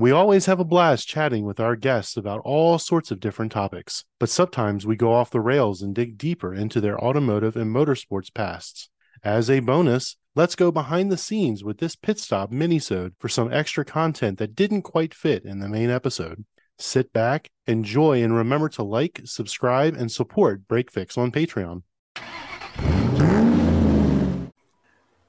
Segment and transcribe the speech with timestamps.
[0.00, 4.04] We always have a blast chatting with our guests about all sorts of different topics,
[4.20, 8.32] but sometimes we go off the rails and dig deeper into their automotive and motorsports
[8.32, 8.90] pasts.
[9.24, 13.52] As a bonus, let's go behind the scenes with this pit stop minisode for some
[13.52, 16.44] extra content that didn't quite fit in the main episode.
[16.78, 21.82] Sit back, enjoy, and remember to like, subscribe, and support Break Fix on Patreon.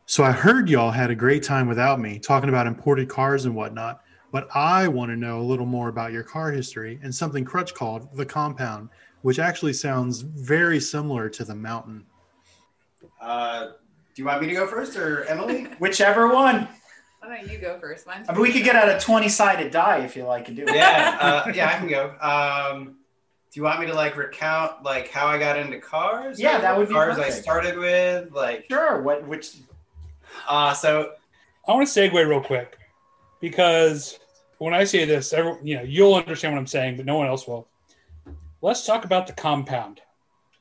[0.05, 3.55] So I heard y'all had a great time without me talking about imported cars and
[3.55, 4.01] whatnot,
[4.31, 7.73] but I want to know a little more about your car history and something Crutch
[7.73, 8.89] called the compound,
[9.21, 12.05] which actually sounds very similar to the mountain.
[13.19, 15.63] Uh, do you want me to go first or Emily?
[15.79, 16.67] Whichever one.
[17.19, 18.07] Why don't you go first?
[18.07, 20.53] Mine's I mean, we could get out a 20 sided die if you like to
[20.53, 20.75] do it.
[20.75, 22.15] yeah, uh, yeah, I can go.
[22.21, 22.95] Um,
[23.51, 26.39] do you want me to like recount like how I got into cars?
[26.39, 28.31] Yeah, Or that what would be cars I started with.
[28.31, 29.01] Like, Sure.
[29.01, 29.27] What?
[29.27, 29.57] Which?
[30.47, 31.13] uh, so
[31.67, 32.77] I want to segue real quick
[33.41, 34.19] because
[34.59, 37.27] when I say this, every, you know, you'll understand what I'm saying, but no one
[37.27, 37.67] else will.
[38.61, 40.01] Let's talk about the compound.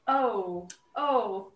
[0.06, 1.52] Oh, oh.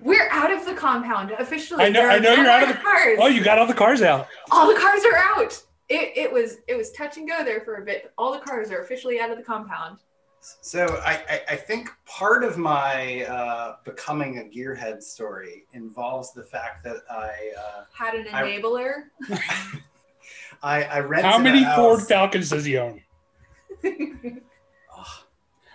[0.00, 1.84] We're out of the compound officially.
[1.84, 3.18] I know- I know you're out of the- cars.
[3.20, 4.28] Oh, you got all the cars out.
[4.52, 5.60] All the cars are out.
[5.88, 8.02] It, it was it was touch and go there for a bit.
[8.04, 9.98] But all the cars are officially out of the compound.
[10.40, 16.44] so I, I I think part of my uh, becoming a gearhead story involves the
[16.44, 19.04] fact that I uh, Had an enabler.
[19.30, 19.80] I,
[20.62, 21.30] I rented.
[21.30, 23.02] How many Ford Falcons does he own?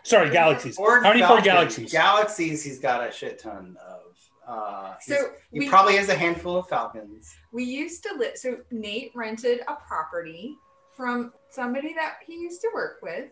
[0.03, 0.75] Sorry, Galaxies.
[0.75, 1.91] Ford How many Ford Galaxies?
[1.91, 4.01] Galaxies, he's got a shit ton of.
[4.45, 5.15] Uh, so
[5.51, 7.33] he we probably has a handful of Falcons.
[7.53, 8.35] we used to live.
[8.35, 10.57] So Nate rented a property
[10.91, 13.29] from somebody that he used to work with,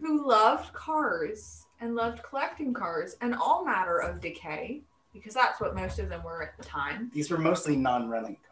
[0.00, 5.74] who loved cars and loved collecting cars and all matter of decay, because that's what
[5.74, 7.10] most of them were at the time.
[7.12, 8.47] These were mostly non-running cars.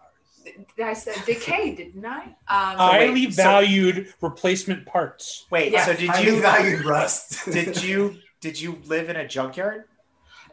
[0.83, 2.23] I said decay, didn't I?
[2.25, 5.47] Um, Oh, wait, Highly so- valued replacement parts.
[5.51, 5.73] Wait.
[5.73, 5.85] Yeah.
[5.87, 6.41] So did Highly you?
[6.41, 7.45] valued rust?
[7.53, 8.17] Did you?
[8.41, 9.85] Did you live in a junkyard?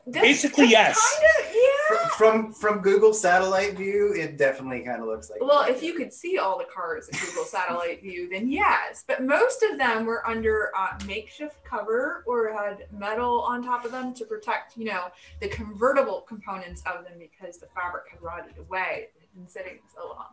[0.08, 1.18] this- Basically, this yes.
[1.20, 2.08] Kind of, yeah.
[2.18, 5.42] from from Google satellite view, it definitely kind of looks like.
[5.42, 9.04] Well, if you could see all the cars in Google Satellite View, then yes.
[9.08, 13.92] But most of them were under uh, makeshift cover or had metal on top of
[13.92, 15.06] them to protect, you know,
[15.42, 19.08] the convertible components of them because the fabric had rotted away.
[19.22, 20.26] It had been sitting so long.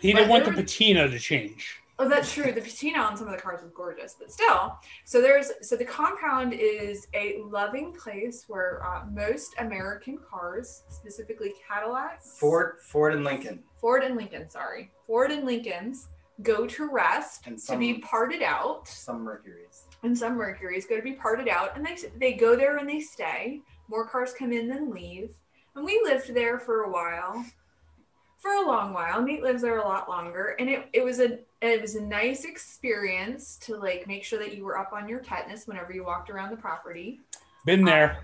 [0.00, 1.80] He didn't But want the there- patina to change.
[1.96, 2.50] Oh, that's true.
[2.50, 4.76] The patina on some of the cars was gorgeous, but still.
[5.04, 11.52] So there's so the compound is a loving place where uh, most American cars, specifically
[11.68, 16.08] Cadillacs, Ford, Ford and Lincoln, Ford and Lincoln, sorry, Ford and Lincolns
[16.42, 19.84] go to rest And to be parted out, some Mercuries.
[20.02, 22.98] and some Mercuries go to be parted out, and they they go there and they
[23.00, 23.60] stay.
[23.88, 25.30] More cars come in than leave,
[25.76, 27.44] and we lived there for a while,
[28.44, 29.22] for a long while.
[29.22, 32.44] Nate lives there a lot longer, and it, it was a it was a nice
[32.44, 36.28] experience to like make sure that you were up on your tetanus whenever you walked
[36.28, 37.22] around the property.
[37.64, 38.18] Been um, there.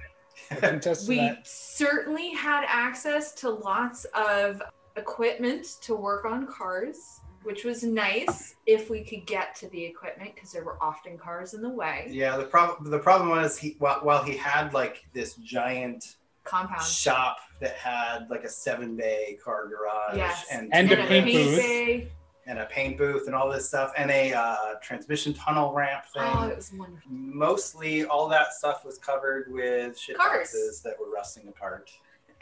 [0.51, 1.47] I can attest to We that.
[1.47, 4.63] certainly had access to lots of
[4.97, 10.35] equipment to work on cars, which was nice if we could get to the equipment
[10.35, 12.09] because there were often cars in the way.
[12.11, 16.83] Yeah, the problem the problem was he while, while he had like this giant Compound.
[16.83, 20.47] shop that had like a seven bay car garage Yes.
[20.51, 21.59] and And a And paint booth.
[21.59, 22.13] bay.
[22.47, 26.23] and a paint booth and all this stuff and a uh, transmission tunnel ramp thing.
[26.25, 27.11] Oh, it was wonderful.
[27.11, 30.39] Mostly all that stuff was covered with shit Cars.
[30.49, 31.91] boxes that were rusting apart.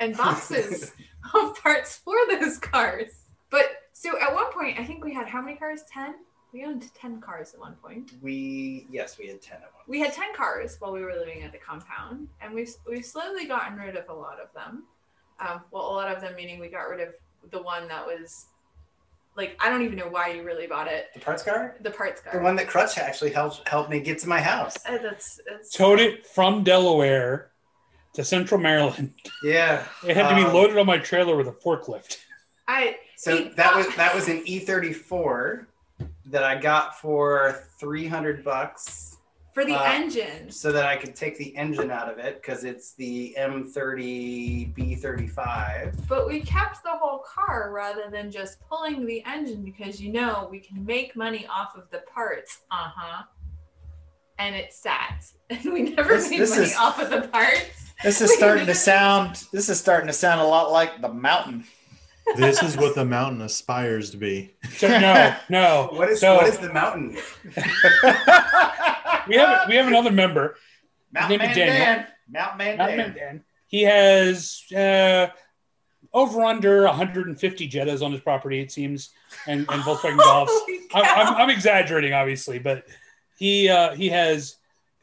[0.00, 0.92] And boxes
[1.34, 3.10] of parts for those cars.
[3.50, 5.80] But so at one point, I think we had how many cars?
[5.92, 6.14] 10?
[6.52, 8.12] We owned 10 cars at one point.
[8.22, 9.70] We yes, we had ten of them.
[9.86, 13.44] we had 10 cars while we were living at the compound and we've, we've slowly
[13.46, 14.84] gotten rid of a lot of them
[15.40, 17.14] um, well a lot of them meaning we got rid of
[17.50, 18.46] the one that was
[19.36, 21.76] like i don't even know why you really bought it The parts car?
[21.80, 24.76] the parts car The one that Crutch actually helped helped me get to my house.
[24.86, 27.50] Uh, that's, that's Towed it from Delaware
[28.14, 29.12] to Central Maryland.
[29.44, 29.84] Yeah.
[30.04, 32.18] It had to be um, loaded on my trailer with a forklift.
[32.66, 35.66] i So He- that was that was an E34
[36.30, 39.16] that I got for 300 bucks
[39.54, 42.64] for the Uh, engine so that I could take the engine out of it because
[42.64, 46.06] it's the M30 B35.
[46.08, 50.48] but we kept the whole car rather than just pulling the engine because you know
[50.50, 53.22] we can make money off of the parts uh-huh
[54.38, 57.92] and it sat and we never This- made this money is- off of the parts
[58.04, 59.42] This is starting to sound.
[59.52, 61.64] This is starting to sound a lot like the mountain.
[62.36, 64.54] This is what the mountain aspires to be.
[64.76, 65.88] So no, no.
[65.92, 67.16] What is so what is the mountain?
[69.28, 70.56] we have we have another member.
[71.12, 71.76] Mountain Name Man Daniel.
[71.76, 72.06] Dan.
[72.30, 72.96] Mountain Man Not Dan.
[72.96, 73.44] named Dan.
[73.66, 75.28] He has uh,
[76.12, 79.10] over under 150 Jettas on his property, it seems,
[79.46, 80.56] and, and Volkswagen Golfs.
[80.94, 81.04] I'm.
[81.04, 82.84] I'm, I'm exaggerating, obviously, but
[83.36, 84.56] he uh, he has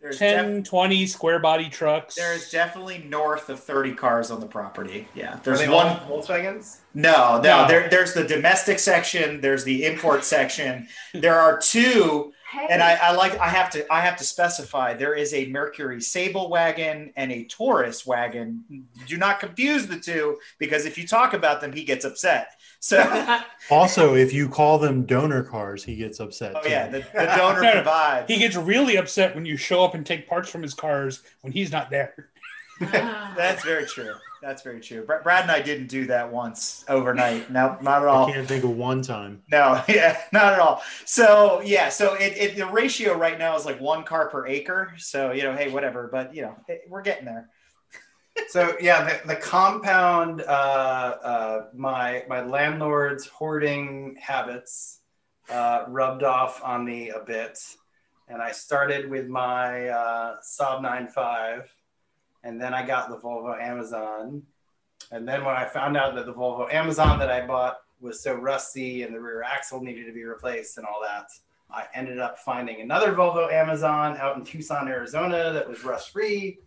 [0.06, 2.14] There's, 10, def- 20 square body trucks.
[2.14, 5.08] there's definitely north of 30 cars on the property.
[5.16, 5.34] Yeah.
[5.34, 5.98] Are There's they one.
[6.02, 6.82] Volkswagens?
[6.94, 7.64] No, no.
[7.64, 7.68] No.
[7.68, 9.42] There, there's the domestic section.
[9.42, 10.88] There's the import section.
[11.16, 13.38] There are two, Hey, and I, I like.
[13.40, 13.92] I have to.
[13.92, 14.94] I have to specify.
[14.94, 18.64] There is a Mercury Sable wagon and a Taurus wagon.
[19.08, 22.52] Do not confuse the two because if you talk about them, he gets upset.
[22.86, 23.40] So,
[23.72, 26.54] Also, if you call them donor cars, he gets upset.
[26.56, 26.70] oh too.
[26.70, 27.72] yeah, the, the donor No, no.
[27.72, 28.28] provides.
[28.32, 31.52] he gets really upset when you show up and take parts from his cars when
[31.52, 32.30] he's not there.
[32.80, 34.14] That's very true.
[34.40, 35.04] That's very true.
[35.04, 37.50] Br- Brad and I didn't do that once overnight.
[37.50, 38.28] No, not at all.
[38.28, 39.42] I can't think of one time.
[39.52, 40.84] No, yeah, not at all.
[41.06, 44.94] So yeah, so it, it the ratio right now is like one car per acre.
[45.00, 46.08] So you know, hey, whatever.
[46.12, 47.50] But you know, it- we're getting there.
[48.48, 50.44] So yeah, the, the compound, uh,
[51.24, 55.02] uh, my my landlord's hoarding habits
[55.50, 57.60] uh, rubbed off on me a bit,
[58.28, 61.74] and I started with my uh, Saab 95,
[62.44, 64.44] and then I got the Volvo Amazon,
[65.12, 68.36] and then when I found out that the Volvo Amazon that I bought was so
[68.36, 71.30] rusty and the rear axle needed to be replaced and all that,
[71.72, 76.60] I ended up finding another Volvo Amazon out in Tucson, Arizona that was rust free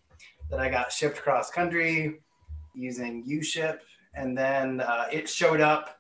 [0.50, 2.21] that I got shipped cross country
[2.75, 3.83] using U-ship,
[4.15, 5.99] and then uh, it showed up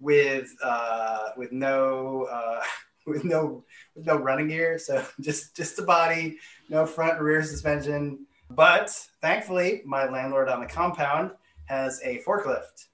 [0.00, 2.62] with uh, with no uh,
[3.06, 7.42] with no with no running gear, so just just a body, no front and rear
[7.42, 8.26] suspension.
[8.50, 8.90] But
[9.22, 11.30] thankfully, my landlord on the compound
[11.66, 12.86] has a forklift,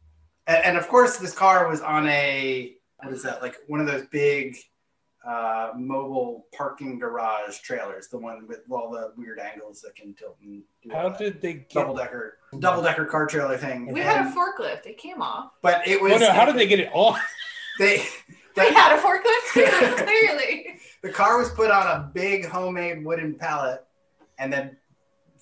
[0.47, 3.87] and, and of course, this car was on a what is that like one of
[3.87, 4.57] those big
[5.27, 10.37] uh, mobile parking garage trailers, the one with all the weird angles that can tilt
[10.43, 11.71] and do How did they get?
[11.71, 13.93] double decker double decker car trailer thing.
[13.93, 14.87] we had a forklift.
[14.87, 15.51] It came off.
[15.63, 17.21] but it was Oh, no, how did they get it off?
[17.79, 18.05] they
[18.57, 20.05] We had a forklift.
[20.05, 20.79] Clearly.
[21.03, 23.85] the car was put on a big homemade wooden pallet
[24.39, 24.77] and then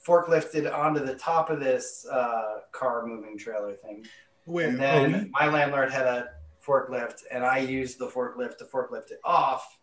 [0.07, 4.05] forklifted onto the top of this uh, car moving trailer thing.
[4.47, 6.29] Wait, And oh, then you- my landlord had a
[6.67, 9.79] forklift, and I used the forklift to forklift it off,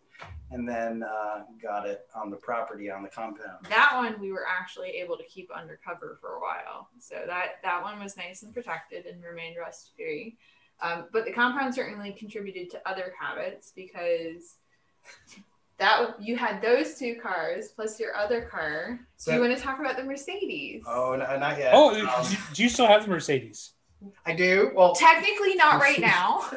[0.51, 3.65] and then uh, got it on the property on the compound.
[3.69, 6.89] That one we were actually able to keep undercover for a while.
[6.99, 10.37] So that that one was nice and protected and remained rust free.
[10.81, 14.55] Um, but the compound certainly contributed to other habits because
[15.77, 18.99] that you had those two cars plus your other car.
[19.17, 20.83] So- Do you want to talk about the Mercedes?
[20.87, 21.71] Oh, no, not yet.
[21.73, 23.72] Oh, Um, do- do you still have the Mercedes?
[24.25, 24.71] I do.
[24.75, 26.49] Well, Technically not right now.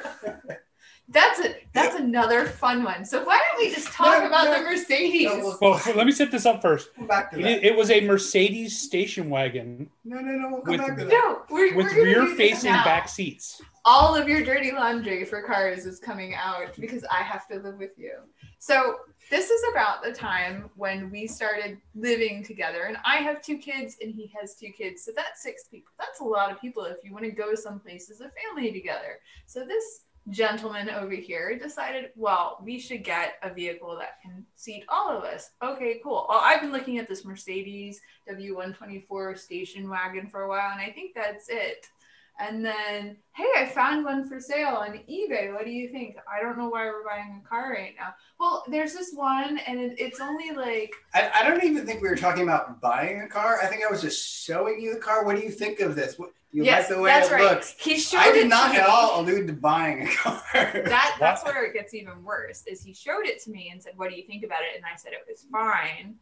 [1.08, 3.04] That's a that's another fun one.
[3.04, 4.54] So why don't we just talk No, about no.
[4.58, 5.26] the Mercedes?
[5.26, 6.93] No, we'll- Well, let me set this up first.
[6.96, 7.64] come back to It, that.
[7.64, 10.48] it was a Mercedes station wagon No, no, no.
[10.50, 11.10] We'll come With- back to that.
[11.12, 13.62] no, we're, with we're gonna do this rear-facing back seats.
[13.84, 17.76] all of your dirty laundry for cars is coming out because I have to live
[17.78, 18.14] with you.
[18.58, 18.96] So
[19.31, 23.96] this is about the time when we started living together, and I have two kids
[24.00, 25.05] and he has two kids.
[25.05, 25.93] So that's six people.
[25.99, 29.19] That's a lot of people if you want to go someplace as a family together.
[29.46, 34.84] So this gentleman over here decided, well, we should get a vehicle that can seat
[34.88, 35.50] all of us.
[35.62, 36.26] Okay, cool.
[36.28, 38.00] Well, I've been looking at this Mercedes
[38.31, 41.88] W124 station wagon for a while, and I think that's it.
[42.38, 45.52] And then, hey, I found one for sale on eBay.
[45.54, 46.16] What do you think?
[46.30, 48.14] I don't know why we're buying a car right now.
[48.38, 52.08] Well, there's this one, and it, it's only like I, I don't even think we
[52.08, 53.58] were talking about buying a car.
[53.62, 55.25] I think I was just showing you the car.
[55.25, 56.18] What do you think of this?
[56.18, 57.42] What, you yes, like the way that's it right.
[57.42, 57.75] looks?
[57.78, 58.92] He showed I it did not to at me.
[58.92, 60.42] all allude to buying a car.
[60.52, 62.64] That that's where it gets even worse.
[62.66, 64.84] Is he showed it to me and said, "What do you think about it?" And
[64.84, 66.16] I said it was fine,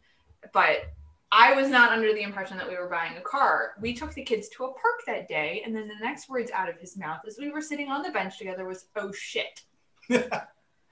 [0.53, 0.93] but
[1.31, 3.73] I was not under the impression that we were buying a car.
[3.81, 6.69] We took the kids to a park that day, and then the next words out
[6.69, 9.61] of his mouth as we were sitting on the bench together was, "Oh shit."
[10.09, 10.21] I'm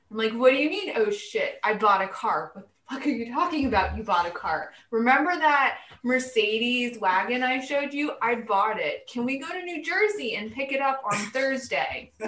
[0.09, 0.93] like, "What do you mean?
[0.95, 1.59] Oh shit!
[1.63, 3.95] I bought a car." What the fuck are you talking about?
[3.95, 4.73] You bought a car.
[4.91, 8.13] Remember that Mercedes wagon I showed you?
[8.21, 9.09] I bought it.
[9.11, 12.11] Can we go to New Jersey and pick it up on Thursday?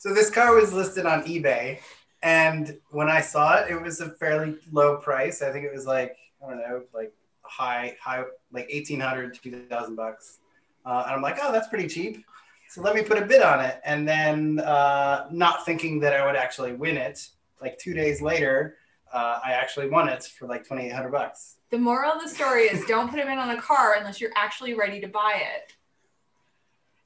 [0.00, 1.80] So this car was listed on eBay,
[2.22, 5.42] and when I saw it, it was a fairly low price.
[5.42, 10.38] I think it was like I don't know, like high, high, like 1800 2000 bucks.
[10.84, 12.24] Uh, and I'm like, oh, that's pretty cheap.
[12.68, 16.26] So let me put a bid on it, and then uh, not thinking that I
[16.26, 17.28] would actually win it.
[17.62, 18.76] Like two days later,
[19.12, 21.56] uh, I actually won it for like twenty eight hundred bucks.
[21.70, 24.32] The moral of the story is don't put him in on a car unless you're
[24.36, 25.74] actually ready to buy it.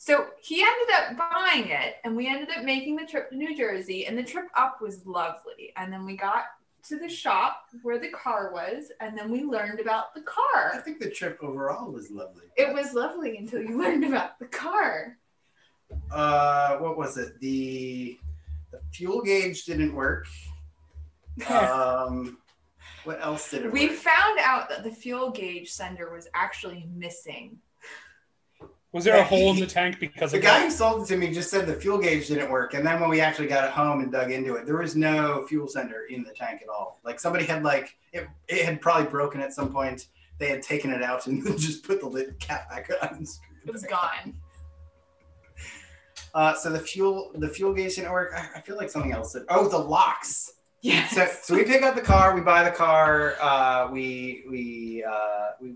[0.04, 3.56] So he ended up buying it, and we ended up making the trip to New
[3.56, 5.72] Jersey, and the trip up was lovely.
[5.76, 6.46] And then we got
[6.88, 10.72] to the shop where the car was, and then we learned about the car.
[10.74, 12.46] I think the trip overall was lovely.
[12.56, 15.18] It was lovely until you learned about the car.
[16.10, 17.38] Uh, what was it?
[17.38, 18.18] The
[18.72, 20.26] the fuel gauge didn't work.
[21.48, 22.38] Um,
[23.04, 23.96] what else did it We work?
[23.96, 27.58] found out that the fuel gauge sender was actually missing.
[28.92, 30.64] Was there a Yeah, hole in the tank because The of guy that?
[30.66, 33.08] who sold it to me just said the fuel gauge didn't work, and then when
[33.08, 36.22] we actually got it home and dug into it, there was no fuel sender in
[36.24, 37.00] the tank at all.
[37.04, 40.08] Like somebody had like it, it had probably broken at some point.
[40.38, 43.16] They had taken it out and just put the lid cap back on.
[43.16, 44.34] and screwed It was gone.
[46.34, 48.32] Uh, so the fuel the fuel gauge didn't work.
[48.34, 49.42] I, I feel like something else did.
[49.48, 50.52] Oh, the locks.
[50.80, 51.12] Yes.
[51.14, 55.48] So, so we pick up the car, we buy the car, uh, we we uh,
[55.60, 55.74] we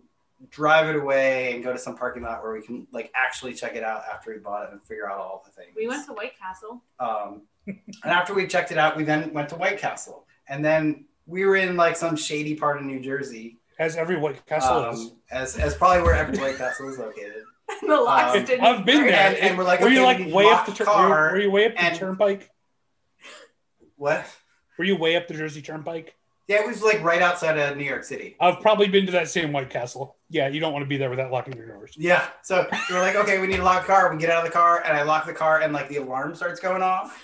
[0.56, 3.76] drive it away and go to some parking lot where we can like actually check
[3.76, 5.74] it out after we bought it and figure out all the things.
[5.76, 6.82] we went to White Castle.
[6.98, 11.04] Um, and after we checked it out, we then went to White Castle, and then
[11.26, 15.00] we were in like some shady part of New Jersey, As every White Castle is.
[15.00, 17.42] um, as as probably where every White Castle is located.
[17.82, 18.64] the locks Um, didn't.
[18.64, 19.12] I've been there.
[19.12, 21.40] And- and we're like, were you like way up the the tur- car you, were
[21.42, 22.48] you way up the and- turnpike?
[23.96, 24.24] What?
[24.78, 26.14] Were you way up the Jersey Turnpike?
[26.48, 28.36] Yeah, it was like right outside of New York City.
[28.40, 30.16] I've probably been to that same White Castle.
[30.30, 31.94] Yeah, you don't want to be there without locking your doors.
[31.96, 32.28] Yeah.
[32.42, 34.12] So we were like, okay, we need to lock the car.
[34.12, 36.36] We get out of the car, and I lock the car, and like the alarm
[36.36, 37.20] starts going off.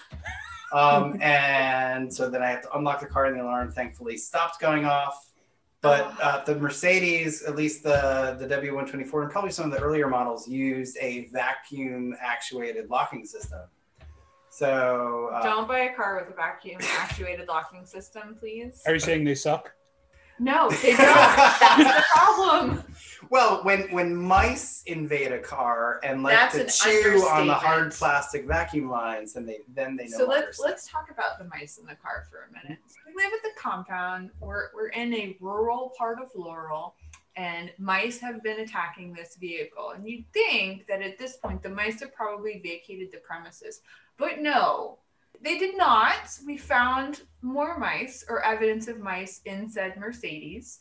[0.73, 4.61] Um, and so then I have to unlock the car, and the alarm thankfully stopped
[4.61, 5.29] going off.
[5.83, 10.09] But uh, the Mercedes, at least the the W124, and probably some of the earlier
[10.09, 13.61] models, used a vacuum actuated locking system.
[14.53, 18.83] So uh, Don't buy a car with a vacuum actuated locking system, please.
[18.87, 19.73] Are you saying they suck?
[20.39, 20.99] No, they don't.
[20.99, 22.85] That's the problem.
[23.31, 27.55] Well, when when mice invade a car and like That's to an chew on the
[27.55, 30.19] hard plastic vacuum lines, and they then they know.
[30.19, 32.79] So let's let's talk about the mice in the car for a minute.
[33.07, 34.33] We live at the compound.
[34.39, 36.95] We're we're in a rural part of Laurel,
[37.37, 39.91] and mice have been attacking this vehicle.
[39.91, 43.81] And you'd think that at this point the mice have probably vacated the premises,
[44.19, 44.99] but no,
[45.43, 46.39] they did not.
[46.47, 50.79] We found more mice or evidence of mice in said Mercedes,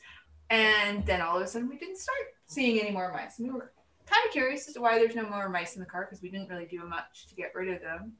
[0.49, 3.39] and then all of a sudden we didn't start seeing any more mice.
[3.39, 3.71] And we were
[4.05, 6.29] kind of curious as to why there's no more mice in the car because we
[6.29, 8.13] didn't really do much to get rid of them.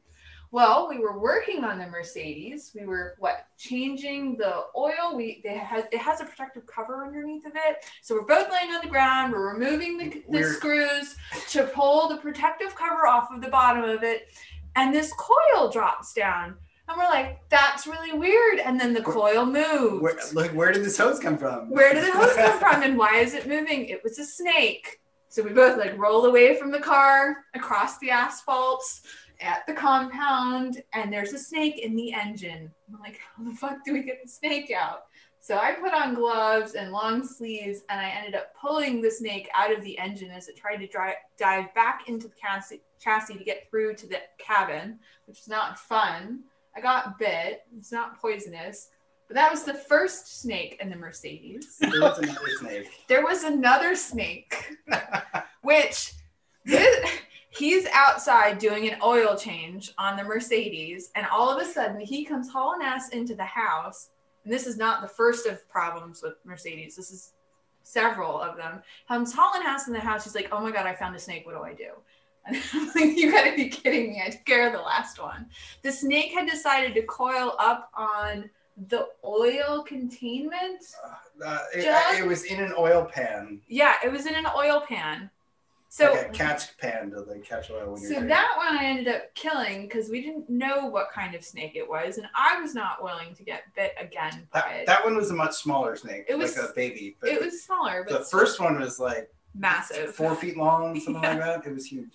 [0.53, 2.71] Well, we were working on the Mercedes.
[2.75, 5.15] We were what changing the oil.
[5.15, 7.85] We they had it has a protective cover underneath of it.
[8.01, 9.31] So we're both laying on the ground.
[9.31, 11.15] We're removing the, the screws
[11.51, 14.27] to pull the protective cover off of the bottom of it,
[14.75, 16.55] and this coil drops down.
[16.87, 18.59] And we're like, that's really weird.
[18.59, 20.01] And then the coil moved.
[20.01, 21.69] Where, like, where did this hose come from?
[21.69, 23.85] Where did the hose come from and why is it moving?
[23.85, 24.99] It was a snake.
[25.29, 28.83] So we both like roll away from the car across the asphalt
[29.39, 32.69] at the compound, and there's a snake in the engine.
[32.93, 35.05] I'm like, how the fuck do we get the snake out?
[35.43, 39.49] So I put on gloves and long sleeves, and I ended up pulling the snake
[39.55, 43.43] out of the engine as it tried to dive back into the chassis, chassis to
[43.43, 46.41] get through to the cabin, which is not fun.
[46.75, 47.63] I got bit.
[47.75, 48.89] It's not poisonous.
[49.27, 51.77] But that was the first snake in the Mercedes.
[51.79, 52.87] There was another snake.
[53.07, 54.77] There was another snake,
[55.63, 56.13] which
[56.65, 57.09] this,
[57.49, 62.25] he's outside doing an oil change on the Mercedes, and all of a sudden he
[62.25, 64.09] comes hauling ass into the house.
[64.43, 66.95] And this is not the first of problems with Mercedes.
[66.95, 67.33] This is
[67.83, 68.81] several of them.
[69.07, 70.23] Comes hauling ass in the house.
[70.23, 71.45] He's like, "Oh my god, I found a snake.
[71.45, 71.91] What do I do?"
[72.45, 74.23] And I'm like, "You gotta be kidding me!
[74.25, 75.47] I scared the last one."
[75.83, 78.49] The snake had decided to coil up on
[78.87, 80.83] the oil containment
[81.45, 85.29] Uh, it, it was in an oil pan, Yeah, it was in an oil pan.
[85.93, 88.85] So like a catch pan to like catch oil when you're so that one I
[88.85, 92.61] ended up killing because we didn't know what kind of snake it was, and I
[92.61, 94.85] was not willing to get bit again by that, it.
[94.87, 97.17] that one was a much smaller snake, It was- like a baby.
[97.19, 100.15] But it was smaller, but the first one was like massive.
[100.15, 101.29] four feet long, something Yeah.
[101.35, 101.67] like that.
[101.69, 102.13] It was huge.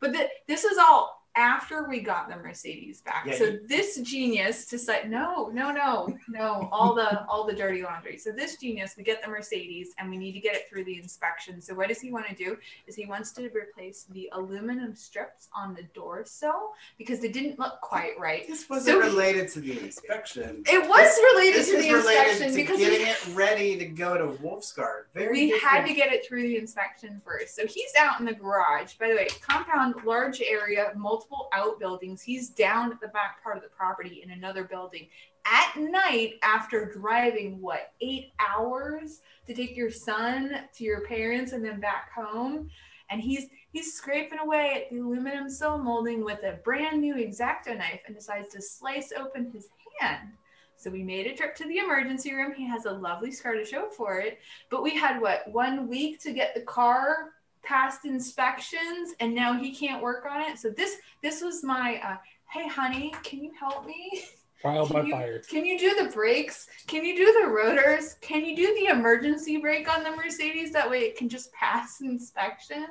[0.00, 3.24] But the, this is all after we got the Mercedes back.
[3.26, 7.82] Yeah, so you- this genius decided, no, no, no, no, all the all the dirty
[7.82, 8.16] laundry.
[8.18, 10.96] So this genius, we get the Mercedes and we need to get it through the
[10.98, 11.60] inspection.
[11.60, 12.56] So what does he want to do?
[12.86, 17.58] Is he wants to replace the aluminum strips on the door sill because they didn't
[17.58, 18.46] look quite right.
[18.46, 20.62] This wasn't So- related to the inspection.
[20.66, 23.86] It was related This to is the related inspection to because getting it ready to
[23.86, 25.04] go to Wolfsgart.
[25.14, 27.54] Very we had to get it through the inspection first.
[27.56, 28.94] So he's out in the garage.
[28.94, 30.92] By the way, compound, large area,
[31.30, 32.22] multiple outbuildings.
[32.22, 35.08] He's down at the back part of the property in another building
[35.46, 41.64] at night after driving what eight hours to take your son to your parents and
[41.64, 42.70] then back home.
[43.10, 47.76] And he's he's scraping away at the aluminum sill molding with a brand new exacto
[47.76, 49.68] knife and decides to slice open his
[50.00, 50.30] hand.
[50.76, 52.52] So we made a trip to the emergency room.
[52.54, 54.38] He has a lovely scar to show for it.
[54.70, 57.30] But we had what one week to get the car
[57.64, 60.58] past inspections, and now he can't work on it.
[60.58, 62.16] So this this was my uh,
[62.52, 64.24] hey honey, can you help me?
[64.60, 65.38] Trial by you- fire.
[65.40, 66.68] Can you do the brakes?
[66.86, 68.14] Can you do the rotors?
[68.20, 70.72] Can you do the emergency brake on the Mercedes?
[70.72, 72.86] That way it can just pass inspection.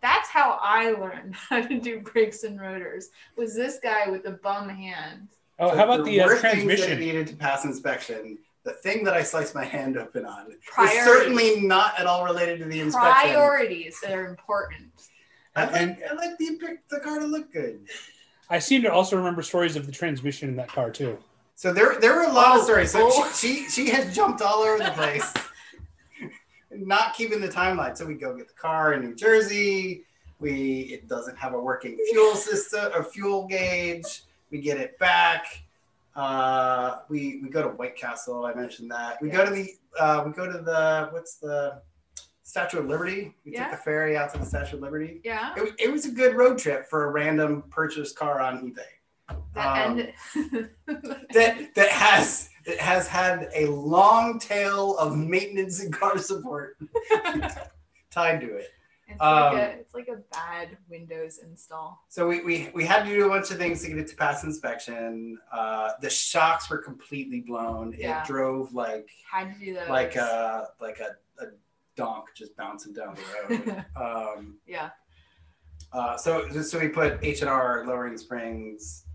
[0.00, 3.10] That's how I learned how to do brakes and rotors.
[3.36, 5.28] Was this guy with the bum hand?
[5.58, 7.00] Oh, So how about the uh, were that transmission?
[7.00, 8.38] needed to pass inspection.
[8.68, 10.58] The thing that I sliced my hand open on is
[11.02, 13.30] certainly not at all related to the inspection.
[13.32, 14.90] Priorities that are important.
[15.56, 17.80] I like, And- I like the, pic- the car to look good.
[18.50, 21.16] I seem to also remember stories of the transmission in that car too.
[21.54, 22.90] So there, there were a lot Oh, of stories.
[22.90, 23.32] So oh.
[23.34, 25.32] she, she, she has jumped all over the place,
[26.70, 27.96] not keeping the timeline.
[27.96, 30.04] So we go get the car in New Jersey.
[30.40, 34.24] We it doesn't have a working fuel system or fuel gauge.
[34.50, 35.46] We get it back.
[36.18, 38.44] Uh, we we go to White Castle.
[38.44, 39.22] I mentioned that.
[39.22, 39.70] We go to the
[40.00, 41.80] uh, we go to the what's the
[42.42, 43.36] Statue of Liberty.
[43.44, 43.68] We Yeah.
[43.68, 45.20] took the ferry out to the Statue of Liberty.
[45.22, 45.54] Yeah.
[45.56, 49.86] It, it was a good road trip for a random purchased car on eBay That
[49.86, 49.96] Um,
[51.34, 56.76] that that has that has had a long tail of maintenance and car support
[58.10, 58.68] tied to it.
[59.08, 62.04] It's, um, like a, it's like a bad Windows install.
[62.08, 64.16] So we, we we had to do a bunch of things to get it to
[64.16, 65.38] pass inspection.
[65.50, 67.94] Uh, the shocks were completely blown.
[67.96, 68.20] Yeah.
[68.20, 69.88] It drove like Had to do those.
[69.88, 71.48] like a like a, a
[71.96, 73.84] donk just bouncing down the road.
[73.96, 74.90] um, yeah.
[75.92, 79.06] uh, so so we put H and R lowering springs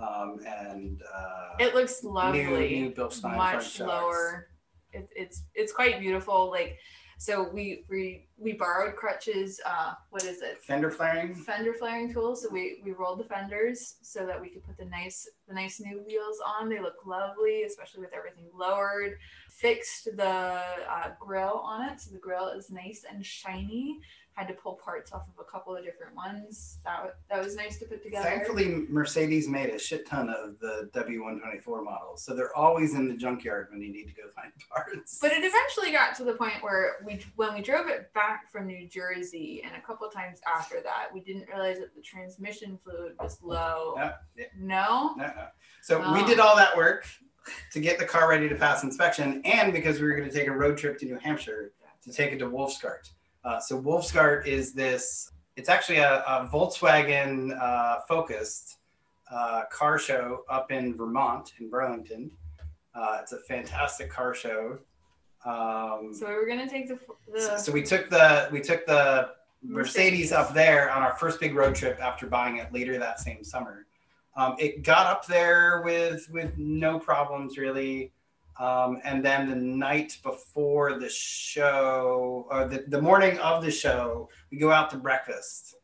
[0.00, 2.42] um, and uh, It looks lovely.
[2.82, 4.48] new Bilstein much lower.
[4.92, 6.50] It, it's it's quite beautiful.
[6.50, 6.78] Like
[7.20, 9.60] so, we we we borrowed Crutch's.
[9.66, 10.62] Uh, what is it?
[10.62, 11.34] fender flaring.
[11.34, 12.42] Fender flaring tools.
[12.42, 15.80] So we we rolled the fenders so that we could put the nice the nice
[15.80, 16.70] new wheels on.
[16.70, 19.18] They look lovely, especially with everything lowered.
[19.50, 24.00] Fixed the uh, grill on it, so the grill is nice and shiny.
[24.40, 26.78] Had to pull parts off of a couple of different ones.
[26.86, 28.24] That that was nice to put together.
[28.26, 33.12] Thankfully, Mercedes made a shit ton of the W124 models, so they're always in the
[33.14, 35.18] junkyard when you need to go find parts.
[35.20, 38.66] But it eventually got to the point where we, when we drove it back from
[38.66, 43.16] New Jersey, and a couple times after that, we didn't realize that the transmission fluid
[43.20, 43.92] was low.
[43.98, 44.44] Yeah, yeah.
[44.58, 45.48] No, Uh-uh.
[45.82, 46.26] So we Oh.
[46.26, 47.04] did all that work
[47.72, 50.48] to get the car ready to pass inspection, and because we were going to take
[50.48, 51.72] a road trip to New Hampshire
[52.04, 53.10] to take it to Wolfsgart.
[53.44, 55.32] Uh, so Wolfsgart is this.
[55.56, 58.78] It's actually a, a Volkswagen uh, focused
[59.30, 62.30] uh, car show up in Vermont in Burlington.
[62.94, 64.78] Uh, it's a fantastic car show.
[65.44, 66.98] Um, so we were gonna take the
[67.32, 69.30] the so, so we took the we took the
[69.62, 70.30] Mercedes.
[70.30, 73.42] Mercedes up there on our first big road trip after buying it later that same
[73.42, 73.86] summer.
[74.36, 78.12] Um, it got up there with with no problems really,
[78.60, 84.28] um, and then the night before the show, or the, the morning of the show,
[84.50, 85.74] we go out to breakfast,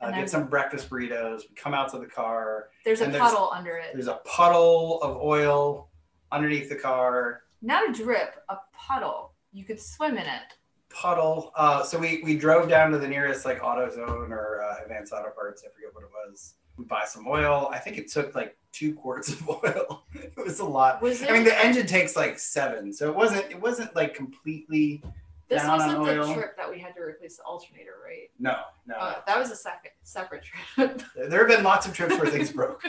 [0.00, 1.42] uh, get some breakfast burritos.
[1.48, 2.70] We come out to the car.
[2.84, 3.90] there's a there's- puddle under it.
[3.92, 5.90] There's a puddle of oil
[6.32, 7.42] underneath the car.
[7.60, 9.34] Not a drip, a puddle.
[9.52, 10.42] You could swim in it.
[10.88, 11.52] puddle.
[11.56, 15.30] Uh, so we, we drove down to the nearest like AutoZone or uh, Advanced Auto
[15.30, 15.62] Parts.
[15.64, 16.54] I forget what it was.
[16.76, 17.68] We buy some oil.
[17.72, 20.04] I think it took like two quarts of oil.
[20.14, 21.02] it was a lot.
[21.02, 21.22] Was?
[21.22, 25.02] I mean, the engine takes like seven, so it wasn't it wasn't like completely.
[25.48, 26.34] this wasn't the oil.
[26.34, 28.30] trip that we had to replace the alternator, right?
[28.38, 28.56] No,
[28.86, 28.96] no.
[28.96, 31.02] Uh, that was a second separate trip.
[31.16, 32.82] there have been lots of trips where things broke.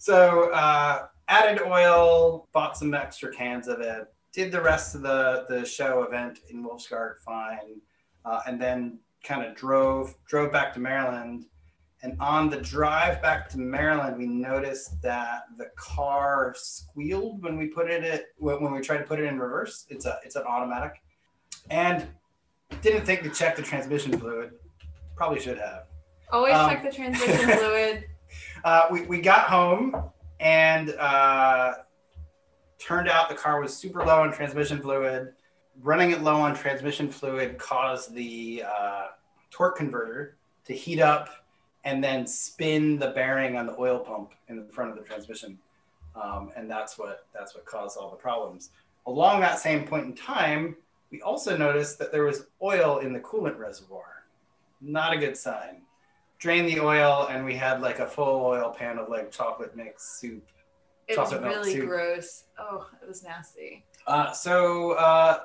[0.00, 5.44] So uh, added oil, bought some extra cans of it, did the rest of the
[5.46, 7.82] the show event in Wolfsgart fine,
[8.24, 11.44] uh, and then kind of drove drove back to Maryland.
[12.02, 17.66] And on the drive back to Maryland, we noticed that the car squealed when we
[17.66, 19.84] put it at, when we tried to put it in reverse.
[19.90, 21.02] It's a it's an automatic,
[21.68, 22.06] and
[22.80, 24.52] didn't think to check the transmission fluid.
[25.14, 25.84] Probably should have.
[26.32, 28.04] Always Um, check the transmission fluid.
[28.64, 31.74] Uh, we, we got home and uh,
[32.78, 35.32] turned out the car was super low on transmission fluid.
[35.82, 39.06] Running it low on transmission fluid caused the uh,
[39.50, 41.28] torque converter to heat up
[41.84, 45.58] and then spin the bearing on the oil pump in the front of the transmission.
[46.20, 48.70] Um, and that's what that's what caused all the problems.
[49.06, 50.76] Along that same point in time,
[51.10, 54.24] we also noticed that there was oil in the coolant reservoir.
[54.80, 55.82] Not a good sign
[56.40, 60.18] drained the oil and we had like a full oil pan of like chocolate mix
[60.18, 60.42] soup.
[61.06, 61.86] It was really soup.
[61.86, 62.44] gross.
[62.58, 63.84] Oh, it was nasty.
[64.06, 65.40] Uh, so uh,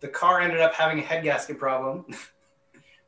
[0.00, 2.04] the car ended up having a head gasket problem.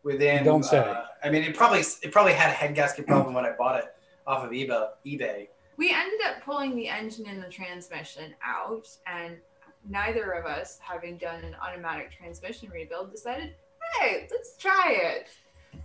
[0.05, 0.79] Within, Don't say.
[0.79, 3.79] uh, I mean, it probably it probably had a head gasket problem when I bought
[3.79, 3.87] it
[4.27, 4.89] off of eBay.
[5.07, 5.49] eBay.
[5.79, 9.37] we ended up pulling the engine and the transmission out, and
[9.89, 13.55] neither of us, having done an automatic transmission rebuild, decided,
[13.99, 15.29] hey, let's try it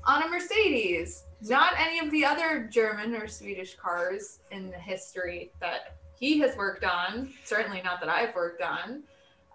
[0.04, 1.24] on a Mercedes.
[1.42, 6.56] Not any of the other German or Swedish cars in the history that he has
[6.58, 7.34] worked on.
[7.46, 9.04] Certainly not that I've worked on.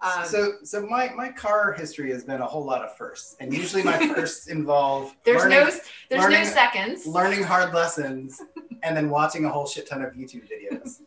[0.02, 3.52] Um, so, so my, my car history has been a whole lot of firsts, and
[3.54, 5.70] usually my firsts involve there's learning, no
[6.10, 7.06] there's no seconds.
[7.06, 8.40] learning hard lessons
[8.82, 11.00] and then watching a whole shit ton of YouTube videos.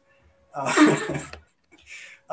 [0.56, 1.20] Uh,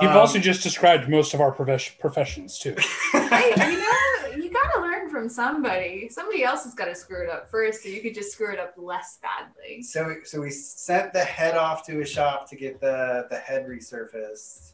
[0.01, 2.75] You've um, also just described most of our profes- professions too.
[3.13, 6.09] Hey, you know, you gotta learn from somebody.
[6.09, 8.59] Somebody else has got to screw it up first, so you could just screw it
[8.59, 9.83] up less badly.
[9.83, 13.67] So, so we sent the head off to a shop to get the the head
[13.69, 14.74] resurfaced.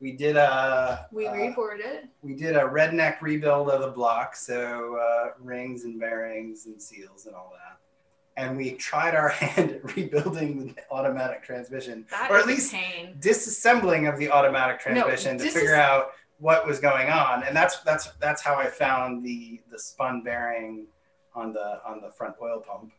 [0.00, 2.04] We did a We uh, it.
[2.22, 7.26] we did a redneck rebuild of the block, so uh, rings and bearings and seals
[7.26, 7.78] and all that.
[8.42, 12.74] And we tried our hand at rebuilding the automatic transmission, That or at least
[13.20, 17.42] disassembling of the automatic No, transmission to dis- figure out what was going on.
[17.44, 20.86] And that's that's that's how I found the the spun bearing
[21.34, 22.92] on the on the front oil pump.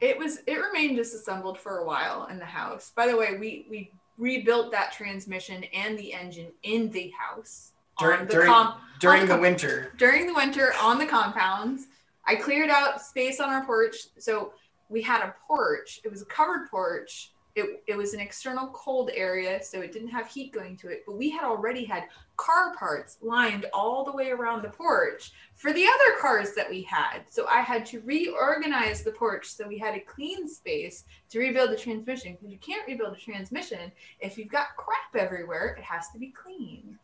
[0.00, 2.92] It was it remained disassembled for a while in the house.
[2.94, 8.20] By the way, we we rebuilt that transmission and the engine in the house During-
[8.20, 11.80] on the during- com- During the com- winter, during the winter on the compound.
[12.26, 13.96] I cleared out space on our porch.
[14.18, 14.54] So
[14.88, 16.00] we had a porch.
[16.04, 17.32] It was a covered porch.
[17.56, 21.04] It, it was an external cold area, so it didn't have heat going to it.
[21.06, 22.04] But we had already had
[22.36, 26.82] car parts lined all the way around the porch for the other cars that we
[26.82, 27.20] had.
[27.30, 31.70] So I had to reorganize the porch so we had a clean space to rebuild
[31.70, 32.32] the transmission.
[32.32, 35.76] Because you can't rebuild a transmission if you've got crap everywhere.
[35.78, 36.98] It has to be clean.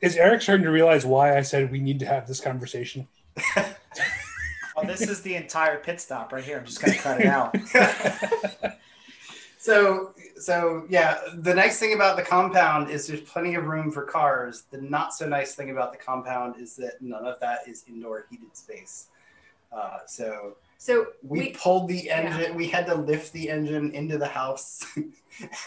[0.00, 3.06] Is Eric starting to realize why I said we need to have this conversation?
[4.76, 6.58] Well, this is the entire pit stop right here.
[6.58, 7.56] I'm just gonna cut it out.
[9.64, 14.02] so so yeah, the nice thing about the compound is there's plenty of room for
[14.02, 14.64] cars.
[14.70, 18.26] The not so nice thing about the compound is that none of that is indoor
[18.28, 19.08] heated space.
[19.72, 22.54] Uh, so So we, we, pulled the engine.
[22.54, 24.84] We had to lift the engine into the house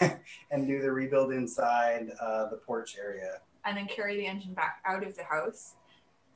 [0.52, 3.40] and do the rebuild inside uh, the porch area.
[3.64, 5.74] and then carry the engine back out of the house.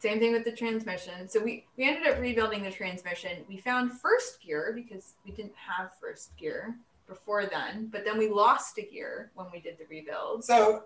[0.01, 1.29] Same thing with the transmission.
[1.29, 3.45] So we, we ended up rebuilding the transmission.
[3.49, 8.29] We found first gear because we didn't have first gear before then, but then we
[8.29, 10.45] lost a gear when we did the rebuild.
[10.45, 10.85] So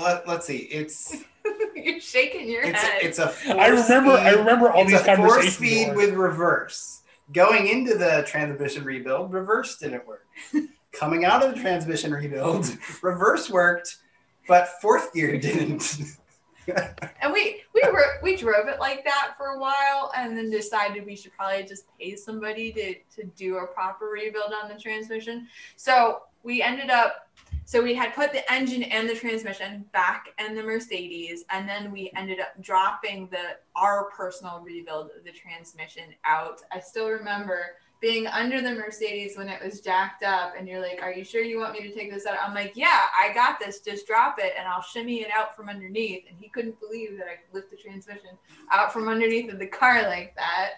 [0.00, 0.58] let, let's see.
[0.70, 1.16] It's
[1.74, 3.02] You're shaking your it's head.
[3.02, 4.12] it's a four I remember.
[4.12, 7.02] I remember all it's these a four speed with reverse.
[7.32, 10.26] Going into the transmission rebuild, reverse didn't work.
[10.92, 12.70] Coming out of the transmission rebuild,
[13.02, 13.96] reverse worked,
[14.46, 16.00] but fourth gear didn't.
[17.22, 21.06] and we we were we drove it like that for a while, and then decided
[21.06, 25.46] we should probably just pay somebody to to do a proper rebuild on the transmission.
[25.76, 27.22] So we ended up.
[27.64, 31.90] So we had put the engine and the transmission back in the Mercedes, and then
[31.90, 36.62] we ended up dropping the our personal rebuild of the transmission out.
[36.70, 41.00] I still remember being under the Mercedes when it was jacked up, and you're like,
[41.02, 43.58] "Are you sure you want me to take this out?" I'm like, "Yeah, I got
[43.58, 43.80] this.
[43.80, 47.26] Just drop it, and I'll shimmy it out from underneath." And he couldn't believe that
[47.26, 48.30] I could lift the transmission
[48.70, 50.70] out from underneath of the car like that.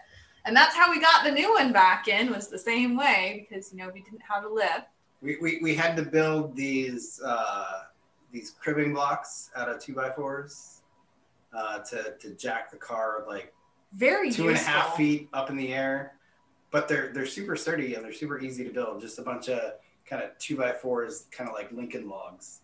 [0.46, 2.30] And that's how we got the new one back in.
[2.30, 4.86] Was the same way because you know we didn't have a lift.
[5.20, 7.82] we, we, we had to build these uh,
[8.32, 10.80] these cribbing blocks out of two by fours
[11.54, 13.52] uh, to, to jack the car like
[13.92, 14.96] Very two and a half useful.
[14.96, 16.14] feet up in the air.
[16.70, 19.00] But they're they're super sturdy and they're super easy to build.
[19.00, 19.74] Just a bunch of
[20.06, 22.60] kind of two by fours, kind of like Lincoln logs.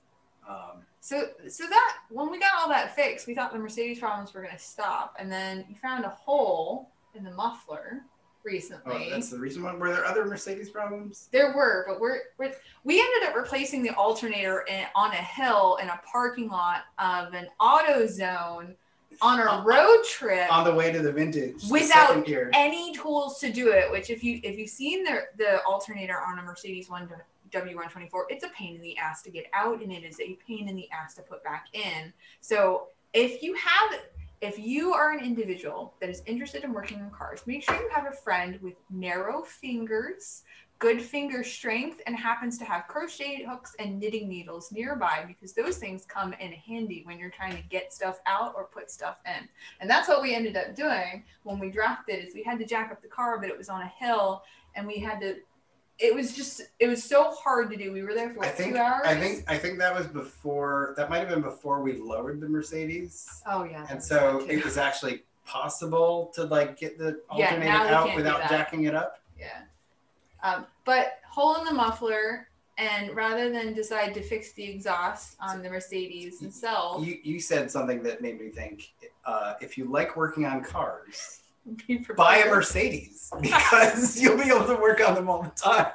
[0.48, 4.32] Um, So, so that when we got all that fixed, we thought the Mercedes problems
[4.32, 8.02] were going to stop, and then you found a hole in the muffler
[8.42, 8.82] recently.
[8.86, 9.10] oh, recently.
[9.10, 9.74] that's the reason why.
[9.74, 11.28] Were there other Mercedes problems?
[11.32, 12.52] There were, but we're, we're
[12.84, 17.32] we ended up replacing the alternator in, on a hill in a parking lot of
[17.34, 18.74] an AutoZone
[19.22, 22.50] on a road trip On the way to the vintage, Without gear.
[22.54, 23.90] any tools to do it.
[23.90, 27.08] Which, if you if you've seen the the alternator on a Mercedes one
[27.50, 30.68] W124, it's a pain in the ass to get out, and it is a pain
[30.68, 32.12] in the ass to put back in.
[32.40, 34.00] So if you have
[34.40, 37.88] if you are an individual that is interested in working on cars, make sure you
[37.90, 40.42] have a friend with narrow fingers,
[40.78, 45.78] good finger strength, and happens to have crochet hooks and knitting needles nearby because those
[45.78, 49.48] things come in handy when you're trying to get stuff out or put stuff in.
[49.80, 52.66] And that's what we ended up doing when we drafted it is we had to
[52.66, 54.42] jack up the car, but it was on a hill
[54.76, 55.36] and we had to
[55.98, 57.92] it was just it was so hard to do.
[57.92, 59.02] We were there for I think two hours.
[59.04, 60.94] I think I think that was before.
[60.96, 63.42] That might have been before we lowered the Mercedes.
[63.46, 63.86] Oh yeah.
[63.88, 68.48] and so it was actually possible to like get the Yeah, alternator now out without
[68.48, 69.20] jacking it up.
[69.38, 69.62] Yeah.
[70.44, 75.62] Um, but hole in the muffler, and rather than decide to fix the exhaust on
[75.62, 78.92] the Mercedes themselves, You, you said something that made me think
[79.24, 81.40] uh, if you like working on cars,
[82.16, 85.92] buy a Mercedes because you'll be able to work on them all the time.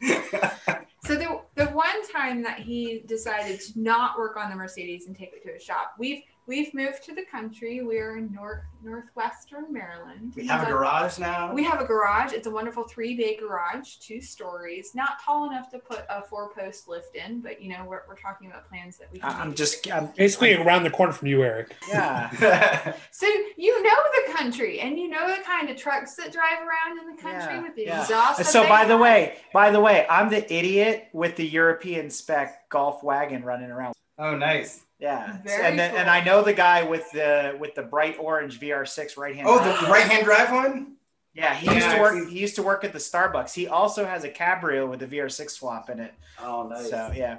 [1.04, 5.16] So the the one time that he decided to not work on the Mercedes and
[5.16, 7.82] take it to a shop, we've we've moved to the country.
[7.82, 10.32] We're in north northwestern Maryland.
[10.36, 11.52] we have a garage now.
[11.54, 12.32] We have a garage.
[12.32, 16.50] It's a wonderful three bay garage, two stories, not tall enough to put a four
[16.52, 19.20] post lift in, but you know we're, we're talking about plans that we.
[19.20, 19.90] Can I- I'm maybe just.
[19.92, 21.76] I'm, Basically, around the corner from you, Eric.
[21.88, 22.94] yeah.
[23.10, 23.26] So
[23.56, 27.14] you know the country, and you know the kind of trucks that drive around in
[27.16, 28.02] the country Yeah, with the yeah.
[28.02, 28.44] exhaust.
[28.46, 32.68] So they by the way, by the way, I'm the idiot with the European spec
[32.68, 33.94] golf wagon running around.
[34.18, 34.80] oh, nice.
[35.02, 36.08] Yeah, Very and then, and.
[36.08, 39.48] I know the guy with the with the bright orange VR6 right hand.
[39.50, 40.94] Oh, the right hand drive one?
[41.34, 42.28] yeah, he used to work.
[42.28, 43.52] He used to work at the Starbucks.
[43.52, 46.14] He also has a Cabrio with a VR6 swap in it.
[46.40, 46.88] Oh, nice.
[46.88, 47.38] So yeah,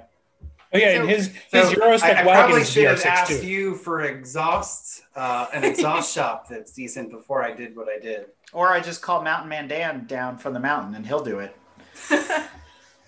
[0.74, 2.98] Oh yeah, So- and his So, his Eurospec I, I wagon probably is should have
[3.00, 3.46] VR6 asked too.
[3.46, 8.26] you for exhaust, uh, an exhaust shop that's decent before I did what I did.
[8.52, 11.56] or I just call Mountain Man Dan down from the mountain and he'll do it.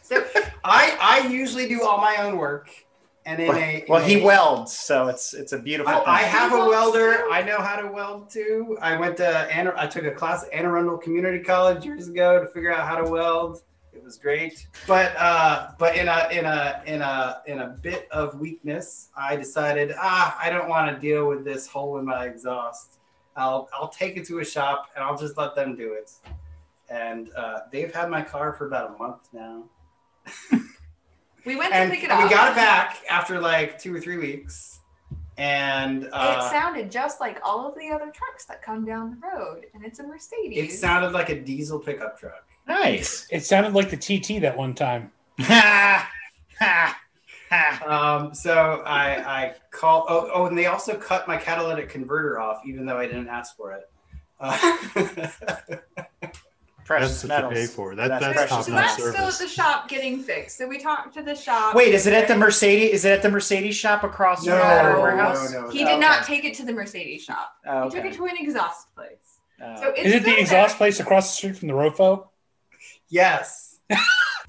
[0.02, 0.24] so
[0.64, 2.70] I I usually do all my own work,
[3.26, 5.92] and in a Well, he a- welds, so it's it's a beautiful.
[5.92, 7.16] I, I have a He welds welder.
[7.18, 7.28] too?
[7.30, 8.78] I know how to weld too.
[8.80, 12.40] I went to Anne, I took a class at Anne Arundel Community College years ago
[12.40, 13.62] to figure out how to weld.
[13.92, 18.06] It was great, but uh, but in a in a in a in a bit
[18.10, 22.26] of weakness, I decided ah I don't want to deal with this hole in my
[22.26, 22.98] exhaust.
[23.36, 26.10] I'll I'll take it to a shop and I'll just let them do it.
[26.90, 29.64] And uh, they've had my car for about a month now.
[31.46, 32.22] we went and to pick we it up.
[32.24, 34.80] We got it back after like two or three weeks.
[35.38, 39.26] And uh, it sounded just like all of the other trucks that come down the
[39.26, 40.72] road, and it's a Mercedes.
[40.72, 42.46] it sounded like a diesel pickup truck.
[42.66, 43.26] nice.
[43.30, 45.12] It sounded like the TT that one time.
[45.40, 46.10] Ha
[46.58, 46.98] ha
[47.50, 47.86] ha.
[47.86, 50.06] Um, so I I called.
[50.08, 53.54] Oh, oh, and they also cut my catalytic converter off, even though I didn't ask
[53.56, 53.90] for it.
[54.40, 54.56] Uh,
[56.86, 57.52] Precious That's what metals.
[57.62, 57.94] you pay for.
[57.96, 59.14] That- That's that's precious top so that's metals.
[59.14, 60.56] still at the shop getting fixed.
[60.56, 61.74] So we talked to the shop.
[61.74, 62.92] Wait, is it at the Mercedes?
[62.92, 65.00] Is it at the Mercedes shop across from no, our No.
[65.00, 65.52] warehouse?
[65.52, 65.70] no, no.
[65.70, 65.90] He no.
[65.90, 67.52] did not take it to the Mercedes shop.
[67.66, 69.40] Oh, He took it to an exhaust place.
[69.60, 69.76] Oh.
[69.80, 70.78] So it's Is it the still exhaust there.
[70.78, 72.28] place across the street from the Rofo?
[73.08, 73.78] Yes.
[73.90, 73.98] yeah,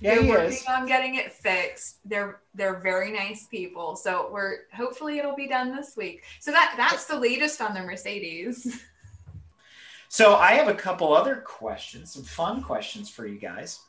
[0.02, 0.65] They're working is.
[0.67, 1.97] on getting it fixed.
[2.06, 3.95] They're they're very nice people.
[3.95, 6.23] So we're hopefully it'll be done this week.
[6.39, 8.80] So that that's the latest on the Mercedes.
[10.10, 13.80] So I have a couple other questions, some fun questions for you guys,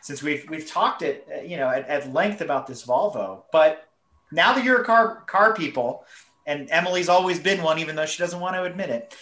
[0.00, 3.42] since we've we've talked it, uh, you know, at, at length about this Volvo.
[3.52, 3.88] But
[4.32, 6.04] now that you're a car car people,
[6.46, 9.14] and Emily's always been one, even though she doesn't want to admit it.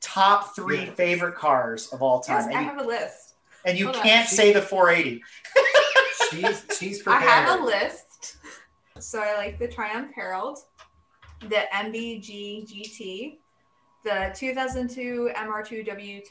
[0.00, 0.90] Top three Yeah.
[0.94, 3.34] favorite cars of all yes, time, I you, have a list.
[3.64, 5.22] and you hold can't say the 480.
[6.30, 8.36] She's she's I have a list.
[8.98, 10.58] So I like the Triumph Herald,
[11.40, 13.38] the MGB GT,
[14.04, 16.22] the 2002 MR2 W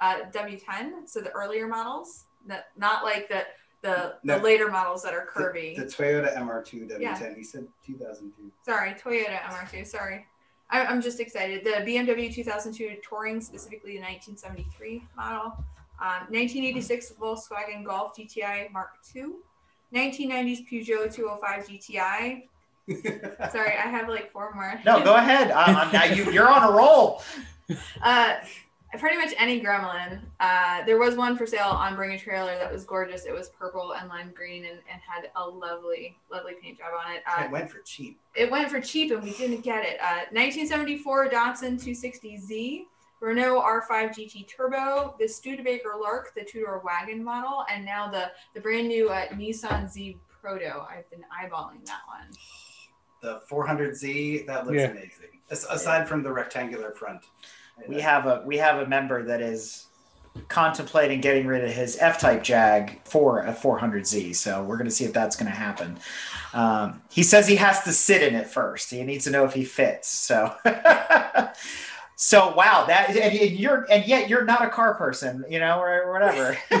[0.00, 1.08] uh, W10.
[1.08, 3.44] So the earlier models, that not like the
[3.82, 4.38] the, No.
[4.38, 5.76] the later models that are The, curvy.
[5.76, 7.00] the Toyota MR2 W10.
[7.00, 7.34] Yeah.
[7.34, 8.50] He said 2002.
[8.64, 9.86] Sorry, Toyota MR2.
[9.86, 10.26] Sorry.
[10.70, 11.62] I, I'm just excited.
[11.64, 15.52] The BMW 2002 Touring, specifically the 1973 model.
[16.00, 19.26] Um, 1986 Volkswagen Golf GTI Mark II.
[19.94, 22.48] 1990s Peugeot 205 GTI.
[22.88, 24.80] Sorry, I have like four more.
[24.84, 25.48] No, go ahead.
[25.48, 27.22] Now you, you're on a roll.
[28.00, 28.36] Uh,
[28.98, 30.20] pretty much any gremlin.
[30.40, 33.24] Uh, there was one for sale on Bring a Trailer that was gorgeous.
[33.24, 37.12] It was purple and lime green and, and had a lovely, lovely paint job on
[37.12, 37.22] it.
[37.26, 38.18] Uh, it went for cheap.
[38.34, 39.98] it went for cheap and we didn't get it.
[40.00, 42.84] Uh, 1974 Datsun 260Z,
[43.20, 48.60] Renault R5 GT Turbo, the Studebaker Lark, the two-door wagon model, and now the the
[48.60, 50.86] brand new uh, Nissan Z Proto.
[50.88, 52.28] I've been eyeballing that one.
[53.22, 54.88] The 400Z that looks Yeah.
[54.90, 55.10] amazing.
[55.50, 57.22] As- aside from the rectangular front.
[57.88, 59.86] We have a we have a member that is
[60.48, 64.34] contemplating getting rid of his F-type Jag for a 400Z.
[64.36, 65.98] So we're going to see if that's going to happen.
[66.52, 68.90] Um, he says he has to sit in it first.
[68.90, 70.08] He needs to know if he fits.
[70.08, 70.54] So.
[72.18, 75.78] So wow, that and, and you're and yet you're not a car person, you know,
[75.78, 76.56] or whatever.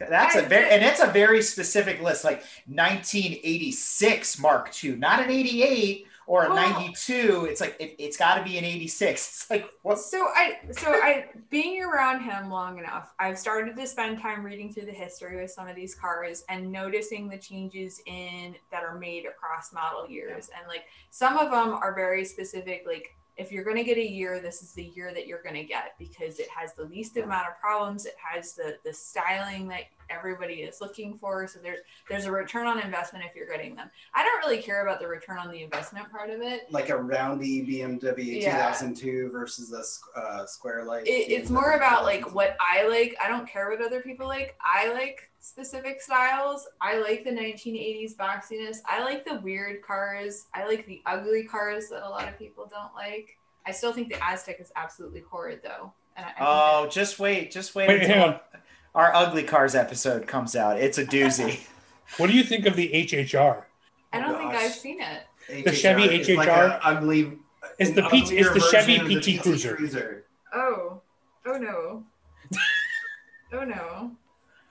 [0.00, 0.10] I.
[0.10, 5.30] That's a very and it's a very specific list, like 1986 Mark II, not an
[5.30, 7.46] 88 or a Well- 92.
[7.50, 9.08] It's like it, it's got to be an 86.
[9.48, 9.98] It's like what?
[9.98, 14.72] So I, so I, being around him long enough, I've started to spend time reading
[14.72, 18.98] through the history with some of these cars and noticing the changes in that are
[18.98, 20.50] made across model years.
[20.56, 22.84] And like some of them are very specific.
[22.86, 25.54] Like if you're going to get a year, this is the year that you're going
[25.54, 28.04] to get because it has the least amount of problems.
[28.04, 31.46] It has the the styling that everybody is looking for.
[31.46, 33.90] So there's there's a return on investment if you're getting them.
[34.14, 36.70] I don't really care about the return on the investment part of it.
[36.72, 38.72] Like a roundy BMW Yeah.
[38.72, 41.06] 2002 versus a uh, square light.
[41.06, 43.16] it, it's more about like what I like.
[43.22, 44.56] I don't care what other people like.
[44.60, 46.68] I like specific styles.
[46.80, 48.78] I like the 1980s boxiness.
[48.86, 50.46] I like the weird cars.
[50.54, 53.36] I like the ugly cars that a lot of people don't like.
[53.66, 55.92] I still think the Aztek is absolutely horrid though.
[56.16, 58.40] And I, I think Oh, just wait, just wait, Wait, until
[58.94, 60.78] our ugly cars episode comes out.
[60.78, 61.60] It's a doozy.
[62.16, 63.64] What do you think of the HHR?
[64.14, 65.64] I don't oh, think I've seen it.
[65.64, 66.78] The Chevy is like HHR?
[66.78, 67.38] a ugly.
[67.78, 70.24] It's the P- uglier it's the Chevy version of the PT Cruiser.
[70.54, 71.02] Oh,
[71.44, 72.02] oh no,
[73.52, 74.12] oh no.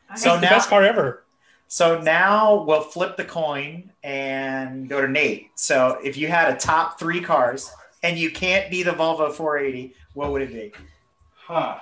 [0.10, 1.24] I So It's the now- best car ever.
[1.68, 5.52] so now we'll flip the coin and go to Nate.
[5.56, 7.72] So if you had a top three cars
[8.04, 10.72] and you can't be the Volvo 480, what would it be?
[11.36, 11.80] Huh.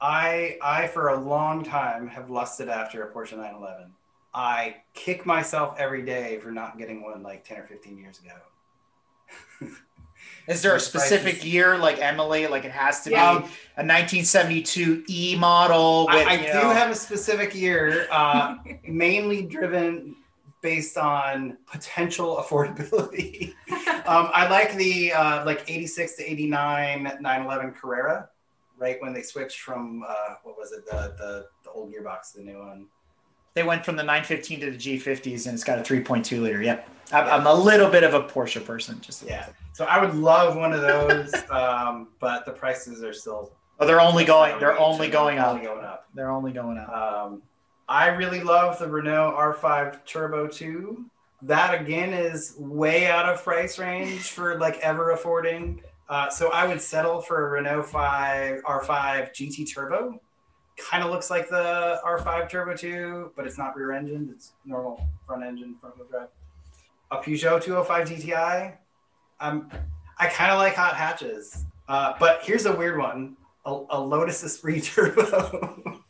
[0.00, 3.92] I I for a long time have lusted after a Porsche 911.
[4.34, 9.70] I kick myself every day for not getting one like 10 or 15 years ago.
[10.48, 11.44] Is there a specific prices.
[11.44, 13.38] year, like Emily, like it has to be Yeah.
[13.76, 16.06] a 1972 E model?
[16.06, 18.56] With, I, I you do know- have a specific year, uh,
[18.88, 20.16] mainly driven
[20.62, 23.52] based on potential affordability.
[24.06, 28.28] um, I like the uh, like 86 to 89 911 Carrera,
[28.78, 32.38] right when they switched from uh, what was it the, the the old gearbox to
[32.38, 32.86] the new one.
[33.54, 36.62] They went from the 915 to the G50s, and it's got a 3.2 liter.
[36.62, 39.00] Yep, I'm, a little bit of a Porsche person.
[39.00, 43.52] Just Yeah, so I would love one of those, um, but the prices are still
[43.82, 44.60] Oh, they're only going.
[44.60, 45.48] They're only going up.
[45.48, 46.08] Only going up.
[46.14, 46.88] They're only going up.
[46.88, 47.42] Um,
[47.88, 51.04] I really love the Renault R5 Turbo 2.
[51.42, 55.82] That again is way out of price range for like ever affording.
[56.08, 60.20] Uh, so I would settle for a Renault 5 R5 GT Turbo.
[60.78, 64.30] Kind of looks like the R5 Turbo 2, but it's not rear engine.
[64.34, 66.28] It's normal front engine, front wheel drive.
[67.10, 68.74] A Peugeot 205 GTI.
[69.40, 69.70] Um,
[70.18, 71.64] I kind of like hot hatches.
[71.88, 76.00] Uh, but here's a weird one: a, a Lotus Esprit Turbo.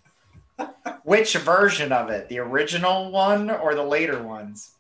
[1.05, 2.29] Which version of it?
[2.29, 4.73] The original one or the later ones?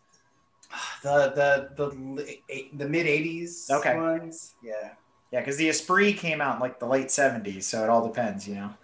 [1.02, 1.32] the
[1.76, 3.96] the the the mid '80s Okay.
[3.96, 4.54] ones.
[4.62, 4.90] Yeah.
[5.32, 8.46] Yeah, because the Esprit came out in like the late 70s, so it all depends,
[8.46, 8.74] you know.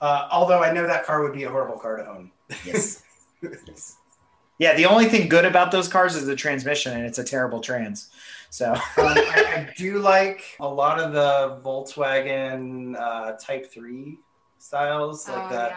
[0.00, 2.30] Uh, although I know that car would be a horrible car to own.
[2.64, 3.02] Yes.
[4.58, 7.60] yeah, the only thing good about those cars is the transmission, and it's a terrible
[7.60, 8.10] trans.
[8.50, 14.18] So Um, I, I do like a lot of the Volkswagen uh, Type Three
[14.58, 15.76] styles, like oh, the yeah.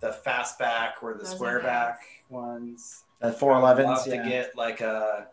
[0.00, 1.96] the fastback or the Those are squareback
[2.28, 3.04] ones.
[3.20, 4.22] the I would 411s, love yeah.
[4.22, 5.28] to get like a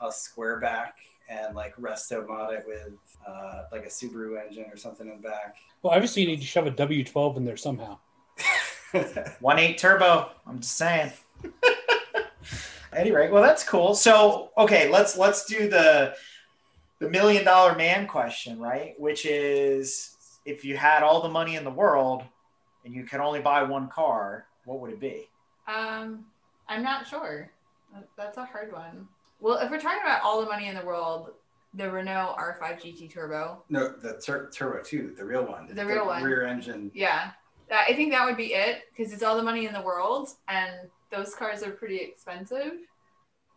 [0.00, 0.92] a squareback
[1.28, 2.92] and like resto mod it with
[3.26, 5.56] uh, like a Subaru engine or something in the back.
[5.82, 7.98] Well, obviously you need to shove a W12 in there somehow.
[9.40, 10.30] One eight turbo.
[10.46, 11.12] I'm just saying.
[12.92, 13.94] anyway, well that's cool.
[13.94, 16.14] So okay, let's let's do the
[17.00, 18.94] the million dollar man question, right?
[18.98, 22.22] Which is if you had all the money in the world
[22.84, 25.28] and you could only buy one car, what would it be?
[25.66, 26.26] Um,
[26.68, 27.50] I'm not sure.
[28.16, 29.08] That's a hard one.
[29.40, 31.30] Well, if we're talking about all the money in the world,
[31.74, 35.74] the Renault R5 GT Turbo, no, the tur- Turbo Two, the real one.
[35.74, 36.22] The real one.
[36.22, 36.90] Rear engine.
[36.94, 37.32] yeah,
[37.68, 40.30] that, I think that would be it because it's all the money in the world,
[40.48, 40.70] and
[41.10, 42.72] those cars are pretty expensive.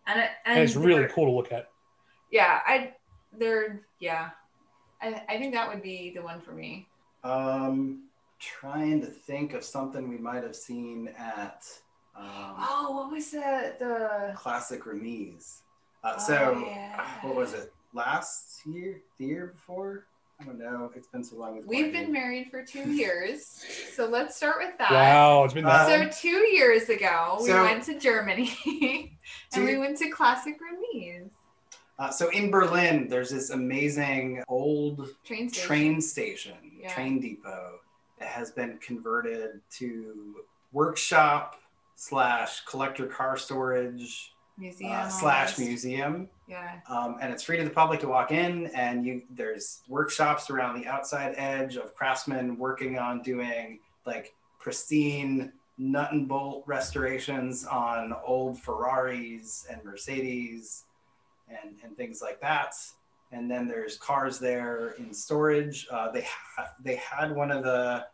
[0.07, 1.69] And it, and And it's really cool to look at.
[2.31, 2.93] Yeah, I
[3.37, 4.29] they're yeah.
[5.01, 6.87] I, I think that would be the one for me.
[7.23, 8.05] Um,
[8.39, 11.65] trying to think of something we might have seen at
[12.15, 14.33] um, Oh, what was the the?
[14.35, 15.61] Classic Remise.
[16.03, 17.05] Uh, Oh, so, yeah.
[17.21, 17.73] what was it?
[17.93, 19.01] Last year?
[19.17, 20.05] The year before?
[20.39, 20.91] I don't know.
[20.95, 21.55] It's been so long.
[21.65, 22.13] We've been quarantine.
[22.13, 23.43] married for two years,
[23.95, 24.91] so let's start with that.
[24.91, 25.89] Wow, it's been that.
[25.89, 29.17] Uh, So two years ago, we So- went to Germany,
[29.53, 31.31] and we went to Classic Remise
[31.97, 35.67] Uh, so in Berlin, there's this amazing old train station.
[35.67, 36.93] train station, Yeah.
[36.93, 37.79] train depot
[38.19, 41.59] that has been converted to workshop
[41.95, 46.29] slash collector car storage museum uh, slash museum.
[46.47, 50.49] Yeah, um, and it's free to the public to walk in and you there's workshops
[50.49, 57.65] around the outside edge of craftsmen working on doing like pristine nut and bolt restorations
[57.65, 60.85] on old ferraris and mercedes
[61.49, 62.73] and, and things like that.
[63.31, 65.87] And then there's cars there in storage.
[65.91, 66.25] Uh, they,
[66.55, 68.05] ha- they had one of the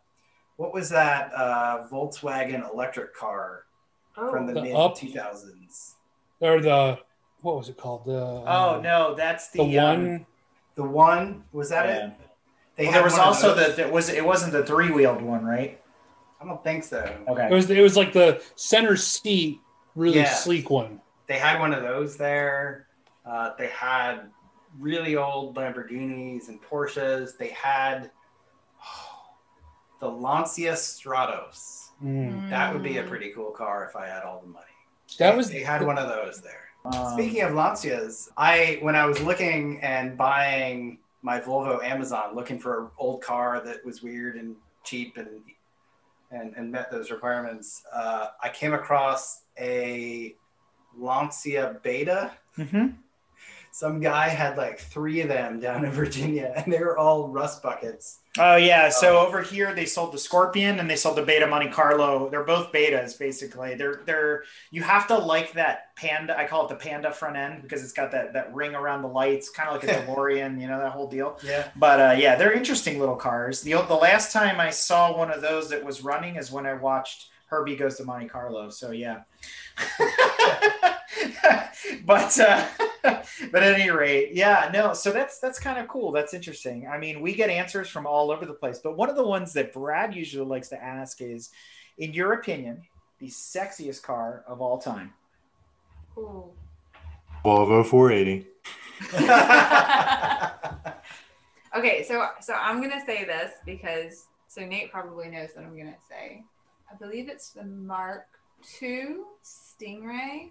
[0.56, 3.64] what was that uh, volkswagen electric car
[4.14, 4.98] from the, The mid Up.
[4.98, 5.94] 2000s
[6.40, 6.98] Or the
[7.42, 8.04] what was it called?
[8.06, 10.26] The Oh no, that's the, the um, one
[10.74, 12.06] The one was that Yeah.
[12.06, 12.12] it?
[12.76, 13.76] They Well, there was also those?
[13.76, 15.80] the it was it wasn't the three wheeled one, right?
[16.40, 16.98] I don't think so.
[17.28, 17.46] Okay.
[17.46, 19.60] It was it was like the center seat,
[19.94, 20.32] really Yeah.
[20.34, 21.00] sleek one.
[21.26, 22.86] They had one of those there.
[23.24, 24.30] Uh, they had
[24.78, 27.38] really old Lamborghinis and Porsches.
[27.38, 28.10] They had
[30.00, 31.90] the Lancia Stratos.
[32.02, 32.50] Mm.
[32.50, 34.66] That would be a pretty cool car if I had all the money.
[35.18, 36.60] That They- was they had one of those there.
[36.84, 42.58] Um, Speaking of Lancias, I when I was looking and buying my Volvo Amazon, looking
[42.58, 45.40] for an old car that was weird and cheap and
[46.30, 50.34] and, and met those requirements, uh, I came across a
[50.98, 52.32] Lancia Beta.
[52.58, 52.96] mhm.
[53.70, 57.62] Some guy had like three of them down in Virginia, and they were all rust
[57.62, 58.18] buckets.
[58.36, 58.88] Oh yeah.
[58.88, 62.28] So Um, over here they sold the Scorpion and they sold the Beta Monte Carlo.
[62.30, 63.76] They're both betas basically.
[63.76, 66.36] They're they're you have to like that panda.
[66.36, 69.08] I call it the panda front end because it's got that that ring around the
[69.08, 70.60] lights, kind of like a DeLorean.
[70.60, 71.38] You know that whole deal.
[71.44, 71.68] Yeah.
[71.76, 73.60] But uh, yeah, they're interesting little cars.
[73.62, 76.74] The the last time I saw one of those that was running is when I
[76.74, 78.68] watched Herbie Goes to Monte Carlo.
[78.70, 79.22] So yeah.
[82.04, 82.66] but uh,
[83.52, 84.94] but at any rate, yeah, no.
[84.94, 86.12] So that's that's kind of cool.
[86.12, 86.88] That's interesting.
[86.88, 89.52] I mean, we get answers from all over the place, but one of the ones
[89.52, 91.50] that Brad usually likes to ask is,
[91.98, 92.82] in your opinion,
[93.18, 95.12] the sexiest car of all time.
[96.18, 96.50] Ooh.
[97.44, 98.46] Volvo 480.
[101.76, 105.96] Okay, so so I'm gonna say this because so Nate probably knows what I'm gonna
[106.08, 106.44] say.
[106.90, 108.26] I believe it's the Mark
[108.80, 110.50] II Stingray,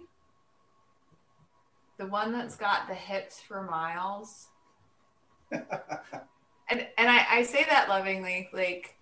[1.98, 4.48] the one that's got the hips for miles.
[5.52, 5.62] and
[6.70, 8.96] and I, I say that lovingly, like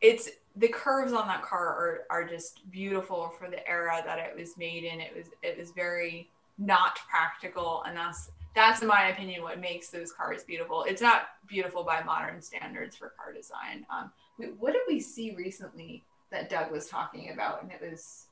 [0.00, 4.38] it's the curves on that car are, are just beautiful for the era that it
[4.38, 5.00] was made in.
[5.00, 9.88] It was it was very not practical, and that's that's in my opinion what makes
[9.88, 10.84] those cars beautiful.
[10.84, 13.84] It's not beautiful by modern standards for car design.
[13.90, 14.10] Um,
[14.58, 18.26] what did we see recently that Doug was talking about, and it was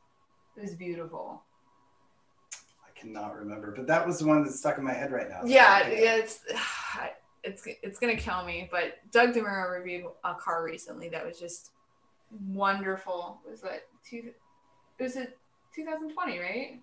[0.57, 1.43] it was beautiful.
[3.05, 5.43] Cannot remember, but that was the one that's stuck in my head right now.
[5.45, 6.41] Yeah, yeah, it's
[7.45, 8.67] it's it's gonna kill me.
[8.71, 11.71] But Doug DeMuro reviewed a car recently that was just
[12.49, 13.41] wonderful.
[13.47, 14.31] It was what two?
[14.99, 15.27] It was a
[15.75, 16.81] 2020, right?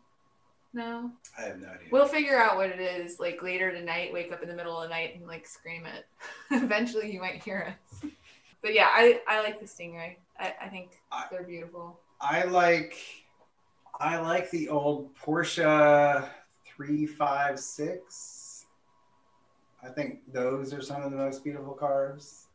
[0.74, 1.88] No, I have no idea.
[1.92, 3.20] we'll figure out what it is.
[3.20, 6.06] Like later tonight, wake up in the middle of the night and like scream it.
[6.52, 8.12] Eventually, you might hear us.
[8.62, 10.18] But yeah, I I like the Stingray.
[10.40, 12.00] I, I think I- they're beautiful.
[12.22, 12.96] I like
[14.00, 16.28] I like the old Porsche
[16.76, 18.66] 356.
[19.84, 22.48] I think those are some of the most beautiful cars.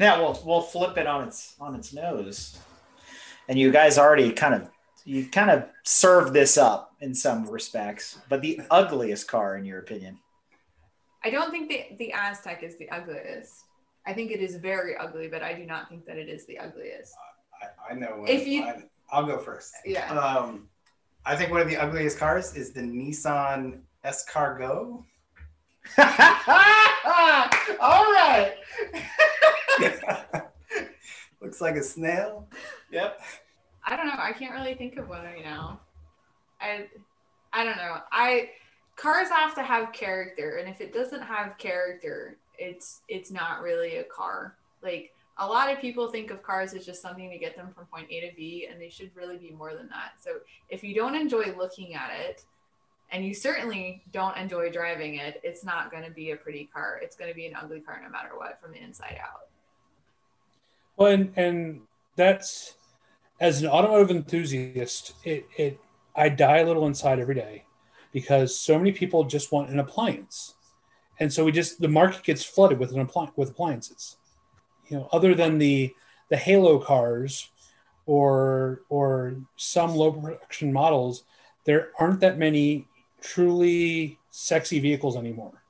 [0.00, 2.58] Yeah, we'll we'll flip it on its on its nose,
[3.48, 4.68] and you guys already kind of
[5.04, 8.18] you kind of served this up in some respects.
[8.28, 10.18] But the ugliest car, in your opinion?
[11.24, 13.64] I don't think the the Aztek is the ugliest.
[14.06, 16.58] I think it is very ugly, but I do not think that it is the
[16.58, 17.12] ugliest.
[17.62, 18.84] I, I know If you- mine.
[19.10, 19.74] I'll go first.
[19.86, 20.10] Yeah.
[20.12, 20.68] Um,
[21.24, 25.04] I think one of the ugliest cars is the Nissan S-Cargo.
[25.98, 26.04] All
[28.12, 28.54] right.
[31.40, 32.48] Looks like a snail.
[32.90, 33.20] Yep.
[33.84, 34.14] I don't know.
[34.18, 35.80] I can't really think of one right now.
[36.60, 36.86] I
[37.52, 37.98] I don't know.
[38.12, 38.50] I
[38.96, 43.96] cars have to have character, and if it doesn't have character, it's it's not really
[43.96, 44.56] a car.
[44.82, 47.86] Like a lot of people think of cars as just something to get them from
[47.86, 50.12] point A to B, and they should really be more than that.
[50.20, 52.44] So if you don't enjoy looking at it,
[53.10, 57.00] and you certainly don't enjoy driving it, it's not going to be a pretty car.
[57.02, 59.48] It's going to be an ugly car no matter what, from the inside out.
[60.96, 61.80] Well, and, and
[62.16, 62.74] that's
[63.40, 65.80] as an automotive enthusiast, it, it
[66.14, 67.64] I die a little inside every day
[68.12, 70.54] because so many people just want an appliance,
[71.20, 74.17] and so we just the market gets flooded with an appli- with appliances.
[74.88, 75.94] You know, other than the
[76.30, 77.50] the Halo cars
[78.06, 81.24] or or some low production models,
[81.64, 82.86] there aren't that many
[83.20, 85.62] truly sexy vehicles anymore.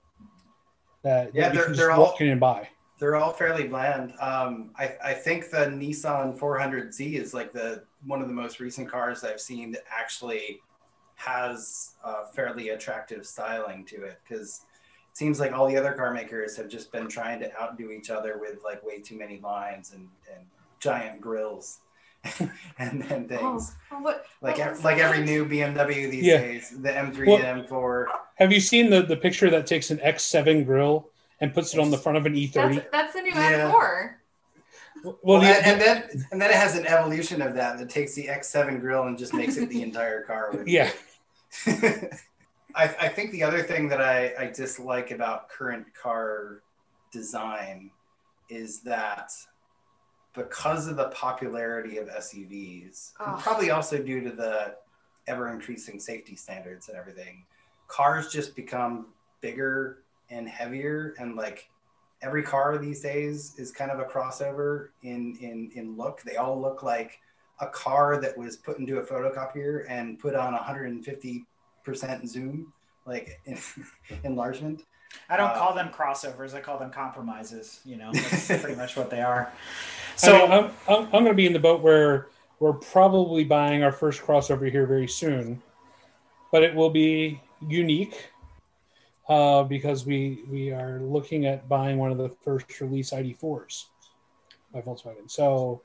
[1.02, 2.68] That, Yeah, that they're- they're all- walk in and buy.
[2.98, 4.12] They're all fairly bland.
[4.20, 8.88] Um, I, I think the Nissan 400Z is like the one of the most recent
[8.88, 10.60] cars I've seen that actually
[11.14, 14.62] has uh, fairly attractive styling to it because
[15.18, 18.38] seems like all the other car makers have just been trying to outdo each other
[18.38, 20.44] with like way too many lines and, and
[20.78, 21.80] giant grills
[22.78, 23.74] and, then oh, things.
[23.90, 26.38] Oh, what, like what like every new BMW these Yeah.
[26.38, 28.06] days, the M3 Well- and M4.
[28.36, 31.08] Have you seen the, the picture that takes an X7 grill
[31.40, 32.52] and puts it on the front of an E30?
[32.52, 33.72] That's, that's the new Yeah.
[33.72, 34.10] M4.
[35.02, 37.90] Well, Well, the- and, and then and then it has an evolution of that that
[37.90, 40.50] takes the X7 grill and just makes it the entire car.
[40.52, 40.90] With yeah,
[42.78, 46.62] I, I think the other thing that I, I dislike about current car
[47.10, 47.90] design
[48.48, 49.32] is that
[50.32, 54.76] because of the popularity of SUVs, and probably also due to the
[55.26, 57.44] ever increasing safety standards and everything,
[57.88, 59.08] cars just become
[59.40, 61.68] bigger and heavier and like
[62.22, 66.22] every car these days is kind of a crossover in in in look.
[66.22, 67.18] They all look like
[67.60, 71.44] a car that was put into a photocopier and put on 150
[71.88, 72.72] percent zoom,
[73.06, 73.40] like
[74.24, 74.84] enlargement.
[75.30, 76.52] I don't Uh, call them crossovers.
[76.54, 77.80] I call them compromises.
[77.84, 79.50] You know, that's pretty much what they are.
[80.16, 82.26] So So I'm, I'm, I'm going to be in the boat where
[82.60, 85.62] we're probably buying our first crossover here very soon,
[86.52, 88.30] but it will be unique
[89.30, 93.84] uh, because we we are looking at buying one of the first release ID4s
[94.74, 95.30] by Volkswagen.
[95.30, 95.80] So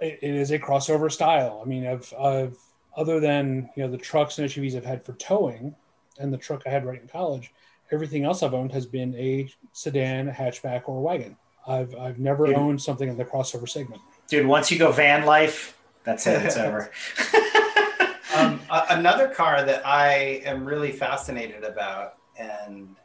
[0.00, 1.62] it, it is a crossover style.
[1.64, 2.58] I mean, I've, I've
[2.96, 5.74] other than you know the trucks and SUVs I've had for towing,
[6.18, 7.52] and the truck I had right in college,
[7.92, 11.36] everything else I've owned has been a sedan, a hatchback, or a wagon.
[11.66, 12.56] I've I've never Dude.
[12.56, 14.00] owned something in the crossover segment.
[14.28, 16.42] dude, once you go van life, that's it.
[16.44, 16.90] It's over.
[18.36, 22.96] um, a- another car that I am really fascinated about and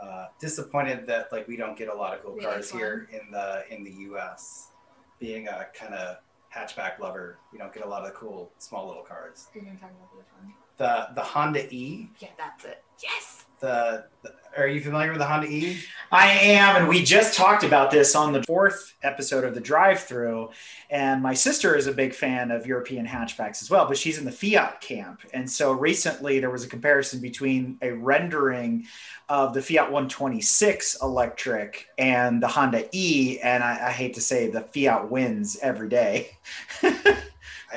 [0.00, 3.64] uh, disappointed that like we don't get a lot of cool cars here in the
[3.70, 4.70] in the U.S.
[5.18, 6.16] Being a kind of
[6.54, 9.48] hatchback lover, you don't get a lot of cool small little cars.
[9.54, 10.52] You're gonna talk about which one?
[10.76, 12.08] The the Honda E.
[12.20, 12.82] Yeah, that's it.
[13.02, 13.46] Yes.
[13.60, 15.78] The, the are you familiar with the Honda E?
[16.10, 20.50] I am, and we just talked about this on the fourth episode of the drive-through.
[20.90, 24.24] And my sister is a big fan of European hatchbacks as well, but she's in
[24.24, 25.20] the Fiat camp.
[25.32, 28.86] And so recently there was a comparison between a rendering
[29.28, 34.48] of the Fiat 126 electric and the Honda E, and I, I hate to say
[34.48, 36.36] the Fiat wins every day.
[36.82, 37.16] I,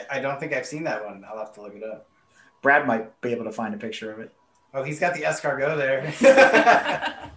[0.09, 1.23] I don't think I've seen that one.
[1.29, 2.07] I'll have to look it up.
[2.61, 4.33] Brad might be able to find a picture of it.
[4.73, 6.13] Oh, he's got the S-Cargo there.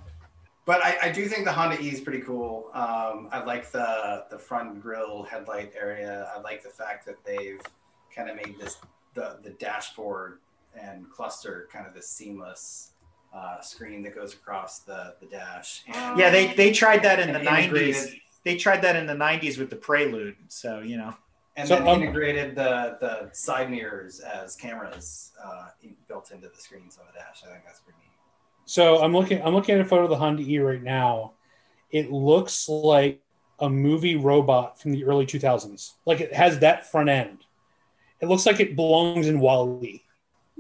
[0.65, 2.71] but I, I do think the Honda E is pretty cool.
[2.73, 6.31] Um, I like the the front grille headlight area.
[6.35, 7.61] I like the fact that they've
[8.15, 8.79] kind of made this
[9.15, 10.39] the the dashboard
[10.81, 12.93] and cluster kind of this seamless
[13.35, 15.85] uh, screen that goes across the the dash.
[15.87, 18.21] And, Yeah, they they tried that in the 90s.
[18.45, 20.37] They tried that in the 90s with the Prelude.
[20.49, 21.17] So, you know.
[21.57, 26.49] And So, then um, integrated the the side mirrors as cameras uh, in, built into
[26.49, 27.43] the screens on the dash.
[27.47, 28.11] I think that's pretty neat.
[28.67, 31.33] So I'm looking I'm looking at a photo of the Honda E right now.
[31.91, 33.21] It looks like
[33.61, 35.93] a movie robot from the early 2000s.
[36.07, 37.45] Like it has that front end.
[38.21, 40.03] It looks like it belongs in WALL-E.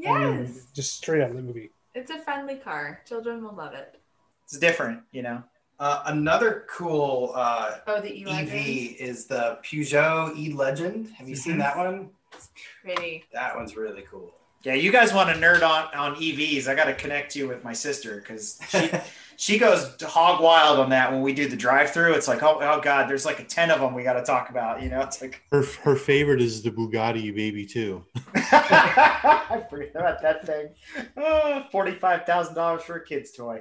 [0.06, 0.66] I mean, Yes.
[0.74, 1.70] just straight out of the movie.
[1.94, 3.00] It's a friendly car.
[3.08, 3.98] Children will love it.
[4.44, 5.42] It's different, you know.
[5.80, 11.08] Uh, another cool uh, Oh, the E EV is the Peugeot E Legend.
[11.16, 12.10] Have you seen that one?
[12.32, 12.48] It's
[12.82, 13.24] pretty.
[13.32, 14.32] That one's really cool.
[14.62, 16.68] Yeah, you guys want to nerd on on EVs?
[16.68, 18.90] I got to connect you with my sister because she
[19.36, 22.14] she goes hog wild on that when we do the drive through.
[22.14, 24.48] It's like, oh, oh god, there's like a ten of them we got to talk
[24.48, 24.82] about.
[24.82, 28.00] You know, it's like Her her favorite is the Bugatti Baby II.
[28.36, 30.68] I forgot about that thing.
[31.18, 33.60] Oh, Forty five thousand dollars for a kid's toy.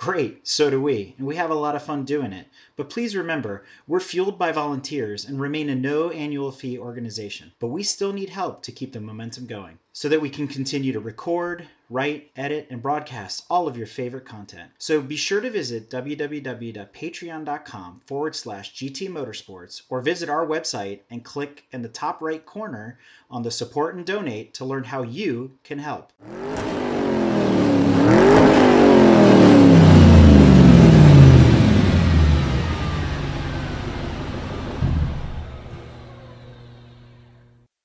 [0.00, 2.46] Great, so do we, and we have a lot of fun doing it.
[2.74, 7.52] But please remember, we're fueled by volunteers and remain a no annual fee organization.
[7.58, 10.94] But we still need help to keep the momentum going so that we can continue
[10.94, 14.70] to record, write, edit, and broadcast all of your favorite content.
[14.78, 21.22] So be sure to visit www.patreon.com forward slash GT Motorsports or visit our website and
[21.22, 22.98] click in the top right corner
[23.30, 26.10] on the support and donate to learn how you can help.